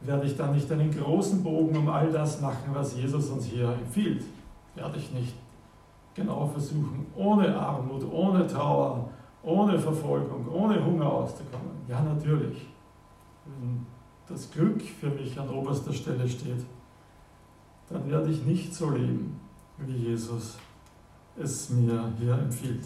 werde 0.00 0.26
ich 0.26 0.36
dann 0.36 0.54
nicht 0.54 0.70
einen 0.70 0.90
großen 0.90 1.42
Bogen 1.42 1.76
um 1.76 1.88
all 1.88 2.10
das 2.10 2.40
machen, 2.40 2.70
was 2.72 2.96
Jesus 2.96 3.28
uns 3.30 3.46
hier 3.46 3.68
empfiehlt? 3.68 4.24
Werde 4.76 4.96
ich 4.96 5.12
nicht 5.12 5.34
genau 6.14 6.46
versuchen, 6.46 7.06
ohne 7.16 7.54
Armut, 7.56 8.04
ohne 8.10 8.46
Trauer, 8.46 9.08
ohne 9.42 9.78
Verfolgung, 9.78 10.48
ohne 10.48 10.84
Hunger 10.84 11.06
auszukommen? 11.06 11.72
Ja, 11.88 12.02
natürlich. 12.02 12.66
Wenn 13.44 13.86
das 14.28 14.50
Glück 14.50 14.80
für 14.82 15.10
mich 15.10 15.38
an 15.38 15.48
oberster 15.50 15.92
Stelle 15.92 16.28
steht, 16.28 16.64
dann 17.88 18.08
werde 18.08 18.30
ich 18.30 18.44
nicht 18.44 18.74
so 18.74 18.90
leben, 18.90 19.38
wie 19.78 19.96
Jesus 19.96 20.56
es 21.36 21.70
mir 21.70 22.12
hier 22.18 22.34
empfiehlt. 22.34 22.84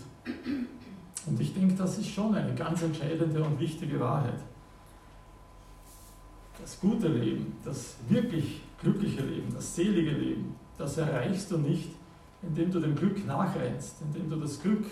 Und 1.27 1.41
ich 1.41 1.53
denke, 1.55 1.75
das 1.75 1.99
ist 1.99 2.09
schon 2.09 2.35
eine 2.35 2.55
ganz 2.55 2.83
entscheidende 2.83 3.43
und 3.43 3.59
wichtige 3.59 3.99
Wahrheit. 4.01 4.39
Das 6.61 6.81
gute 6.81 7.09
Leben, 7.09 7.53
das 7.65 7.97
wirklich 8.09 8.63
glückliche 8.81 9.23
Leben, 9.23 9.53
das 9.53 9.75
selige 9.75 10.13
Leben, 10.13 10.55
das 10.79 10.97
erreichst 10.97 11.51
du 11.51 11.59
nicht, 11.59 11.91
indem 12.43 12.71
du 12.71 12.81
dem 12.81 12.95
Glück 12.95 13.27
nachrennst, 13.27 13.97
indem 14.03 14.31
du 14.31 14.37
das 14.37 14.61
Glück 14.61 14.87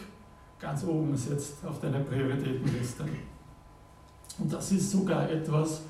ganz 0.64 0.82
oben 0.84 1.14
setzt 1.14 1.64
auf 1.66 1.78
deine 1.78 2.00
Prioritätenliste. 2.00 3.04
Und 4.38 4.52
das 4.52 4.72
ist 4.72 4.90
sogar 4.90 5.30
etwas, 5.30 5.82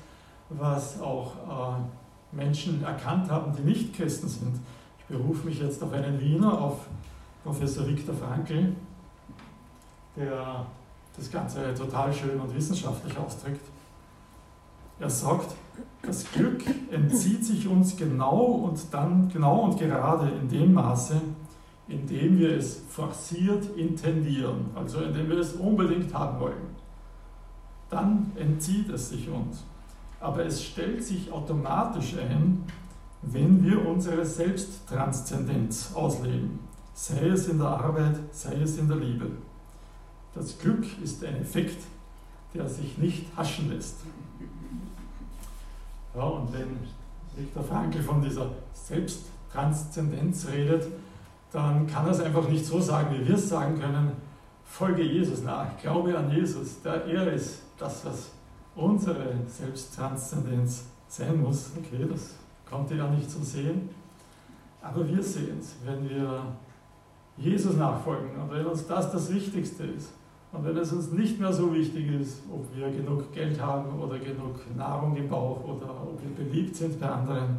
was 0.49 0.99
auch 0.99 1.33
äh, 1.35 2.35
Menschen 2.35 2.83
erkannt 2.83 3.31
haben, 3.31 3.55
die 3.55 3.61
nicht 3.61 3.95
Christen 3.95 4.27
sind. 4.27 4.59
Ich 4.99 5.05
berufe 5.05 5.47
mich 5.47 5.59
jetzt 5.59 5.81
auf 5.81 5.93
einen 5.93 6.19
Wiener, 6.19 6.61
auf 6.61 6.87
Professor 7.43 7.87
Viktor 7.87 8.13
Frankl, 8.13 8.73
der 10.17 10.65
das 11.15 11.31
Ganze 11.31 11.73
total 11.73 12.13
schön 12.13 12.39
und 12.39 12.53
wissenschaftlich 12.53 13.17
ausdrückt. 13.17 13.65
Er 14.99 15.09
sagt, 15.09 15.55
das 16.01 16.29
Glück 16.31 16.63
entzieht 16.91 17.45
sich 17.45 17.67
uns 17.67 17.95
genau 17.95 18.41
und 18.41 18.79
dann 18.91 19.29
genau 19.29 19.61
und 19.61 19.79
gerade 19.79 20.29
in 20.29 20.49
dem 20.49 20.73
Maße, 20.73 21.21
indem 21.87 22.39
wir 22.39 22.57
es 22.57 22.81
forciert 22.89 23.77
intendieren, 23.77 24.71
also 24.73 25.01
indem 25.01 25.29
wir 25.29 25.39
es 25.39 25.53
unbedingt 25.53 26.13
haben 26.13 26.39
wollen. 26.39 26.75
Dann 27.89 28.31
entzieht 28.35 28.89
es 28.89 29.09
sich 29.09 29.29
uns. 29.29 29.63
Aber 30.19 30.45
es 30.45 30.63
stellt 30.63 31.03
sich 31.03 31.31
automatisch 31.31 32.15
ein, 32.17 32.63
wenn 33.21 33.63
wir 33.63 33.85
unsere 33.85 34.25
Selbsttranszendenz 34.25 35.91
ausleben. 35.93 36.59
sei 36.93 37.27
es 37.27 37.49
in 37.49 37.57
der 37.57 37.67
Arbeit, 37.67 38.17
sei 38.31 38.55
es 38.61 38.77
in 38.77 38.87
der 38.87 38.97
Liebe. 38.97 39.29
Das 40.33 40.57
Glück 40.57 40.85
ist 41.03 41.23
ein 41.25 41.41
Effekt, 41.41 41.83
der 42.53 42.69
sich 42.69 42.97
nicht 42.97 43.25
haschen 43.35 43.69
lässt. 43.69 43.97
Ja, 46.15 46.23
und 46.23 46.53
wenn 46.53 46.77
Viktor 47.35 47.63
Frankl 47.63 48.01
von 48.01 48.21
dieser 48.21 48.49
Selbsttranszendenz 48.73 50.47
redet, 50.47 50.87
dann 51.55 51.87
kann 51.87 52.05
er 52.05 52.11
es 52.11 52.19
einfach 52.19 52.49
nicht 52.49 52.65
so 52.65 52.81
sagen, 52.81 53.15
wie 53.17 53.25
wir 53.25 53.35
es 53.35 53.47
sagen 53.47 53.79
können, 53.79 54.11
folge 54.65 55.03
Jesus 55.03 55.41
nach, 55.41 55.77
glaube 55.81 56.17
an 56.17 56.29
Jesus, 56.29 56.81
der 56.81 57.05
er 57.05 57.31
ist 57.31 57.61
das, 57.77 58.05
was 58.05 58.31
unsere 58.75 59.33
Selbsttranszendenz 59.47 60.85
sein 61.07 61.41
muss. 61.41 61.71
Okay, 61.77 62.05
das 62.09 62.35
konnte 62.69 62.95
er 62.97 63.09
nicht 63.09 63.31
so 63.31 63.41
sehen, 63.41 63.89
aber 64.81 65.07
wir 65.07 65.23
sehen 65.23 65.59
es, 65.59 65.77
wenn 65.85 66.09
wir 66.09 66.45
Jesus 67.37 67.77
nachfolgen. 67.77 68.31
Und 68.41 68.51
wenn 68.51 68.65
uns 68.65 68.85
das 68.85 69.11
das 69.11 69.33
Wichtigste 69.33 69.85
ist. 69.85 70.11
Und 70.51 70.65
wenn 70.65 70.75
es 70.77 70.91
uns 70.91 71.11
nicht 71.11 71.39
mehr 71.39 71.53
so 71.53 71.73
wichtig 71.73 72.11
ist, 72.19 72.43
ob 72.51 72.65
wir 72.75 72.89
genug 72.89 73.31
Geld 73.33 73.61
haben 73.61 73.97
oder 73.99 74.19
genug 74.19 74.59
Nahrung 74.75 75.15
im 75.15 75.27
Bauch 75.29 75.63
oder 75.63 75.89
ob 76.01 76.19
wir 76.21 76.45
beliebt 76.45 76.75
sind 76.75 76.99
bei 76.99 77.07
anderen, 77.07 77.57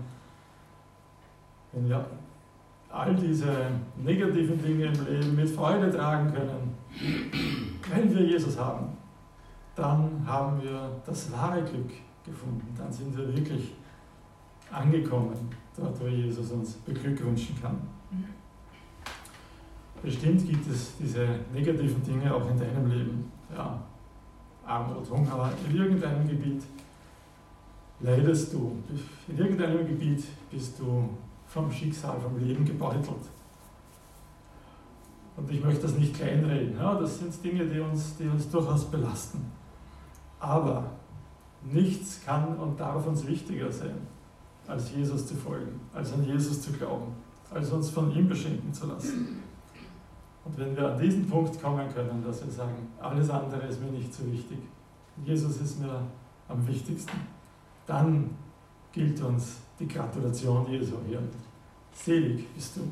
wenn 1.73 1.89
wir 1.89 2.07
all 2.97 3.15
diese 3.15 3.71
negativen 4.03 4.61
Dinge 4.63 4.87
im 4.87 5.07
Leben 5.07 5.37
mit 5.37 5.51
Freude 5.51 5.91
tragen 5.91 6.33
können, 6.33 6.75
wenn 7.91 8.15
wir 8.15 8.23
Jesus 8.27 8.59
haben, 8.59 8.89
dann 9.75 10.23
haben 10.27 10.63
wir 10.63 10.91
das 11.05 11.31
wahre 11.31 11.63
Glück 11.63 11.91
gefunden. 12.25 12.75
Dann 12.77 12.91
sind 12.91 13.17
wir 13.17 13.29
wirklich 13.37 13.75
angekommen, 14.71 15.35
dort 15.77 16.01
wo 16.01 16.07
Jesus 16.07 16.51
uns 16.53 16.73
beglückwünschen 16.77 17.61
kann. 17.61 17.77
Bestimmt 20.03 20.49
gibt 20.49 20.67
es 20.71 20.97
diese 20.99 21.27
negativen 21.53 22.03
Dinge 22.03 22.35
auch 22.35 22.49
in 22.49 22.59
deinem 22.59 22.91
Leben. 22.91 23.31
Ja, 23.55 23.79
Armut, 24.65 25.09
Hunger, 25.11 25.53
in 25.69 25.77
irgendeinem 25.77 26.27
Gebiet 26.27 26.63
leidest 28.01 28.55
du. 28.55 28.77
In 29.29 29.39
irgendeinem 29.39 29.87
Gebiet 29.87 30.25
bist 30.51 30.79
du 30.79 31.11
vom 31.47 31.71
Schicksal, 31.71 32.21
vom 32.21 32.39
Leben 32.39 32.65
gebeutelt. 32.65 33.07
Und 35.37 35.51
ich 35.51 35.63
möchte 35.63 35.83
das 35.83 35.97
nicht 35.97 36.15
kleinreden. 36.15 36.77
Ja, 36.79 36.95
das 36.95 37.19
sind 37.19 37.45
Dinge, 37.45 37.67
die 37.67 37.81
uns, 37.81 38.17
die 38.17 38.27
uns 38.27 38.51
durchaus 38.51 38.85
belasten. 38.87 39.53
Aber 40.41 40.91
nichts 41.63 42.21
kann 42.25 42.57
und 42.57 42.81
darf 42.81 43.07
uns 43.07 43.27
wichtiger 43.27 43.71
sein, 43.71 43.97
als 44.67 44.93
Jesus 44.93 45.27
zu 45.27 45.35
folgen, 45.35 45.81
als 45.93 46.13
an 46.13 46.25
Jesus 46.25 46.63
zu 46.63 46.73
glauben, 46.73 47.13
als 47.53 47.71
uns 47.71 47.91
von 47.91 48.11
ihm 48.13 48.29
beschenken 48.29 48.73
zu 48.73 48.87
lassen. 48.87 49.43
Und 50.45 50.57
wenn 50.59 50.77
wir 50.77 50.93
an 50.93 50.99
diesen 50.99 51.29
Punkt 51.29 51.61
kommen 51.61 51.93
können, 51.93 52.23
dass 52.25 52.45
wir 52.45 52.51
sagen, 52.51 52.89
alles 53.01 53.29
andere 53.31 53.67
ist 53.67 53.81
mir 53.81 53.91
nicht 53.91 54.15
so 54.15 54.31
wichtig, 54.31 54.59
Jesus 55.25 55.61
ist 55.61 55.81
mir 55.81 56.03
am 56.49 56.67
wichtigsten, 56.67 57.19
dann 57.87 58.31
gilt 58.93 59.21
uns 59.23 59.59
die 59.79 59.89
Gratulation 59.89 60.67
Jesu 60.71 60.97
hier. 61.07 61.23
Selig 61.93 62.47
bist 62.55 62.77
du. 62.77 62.83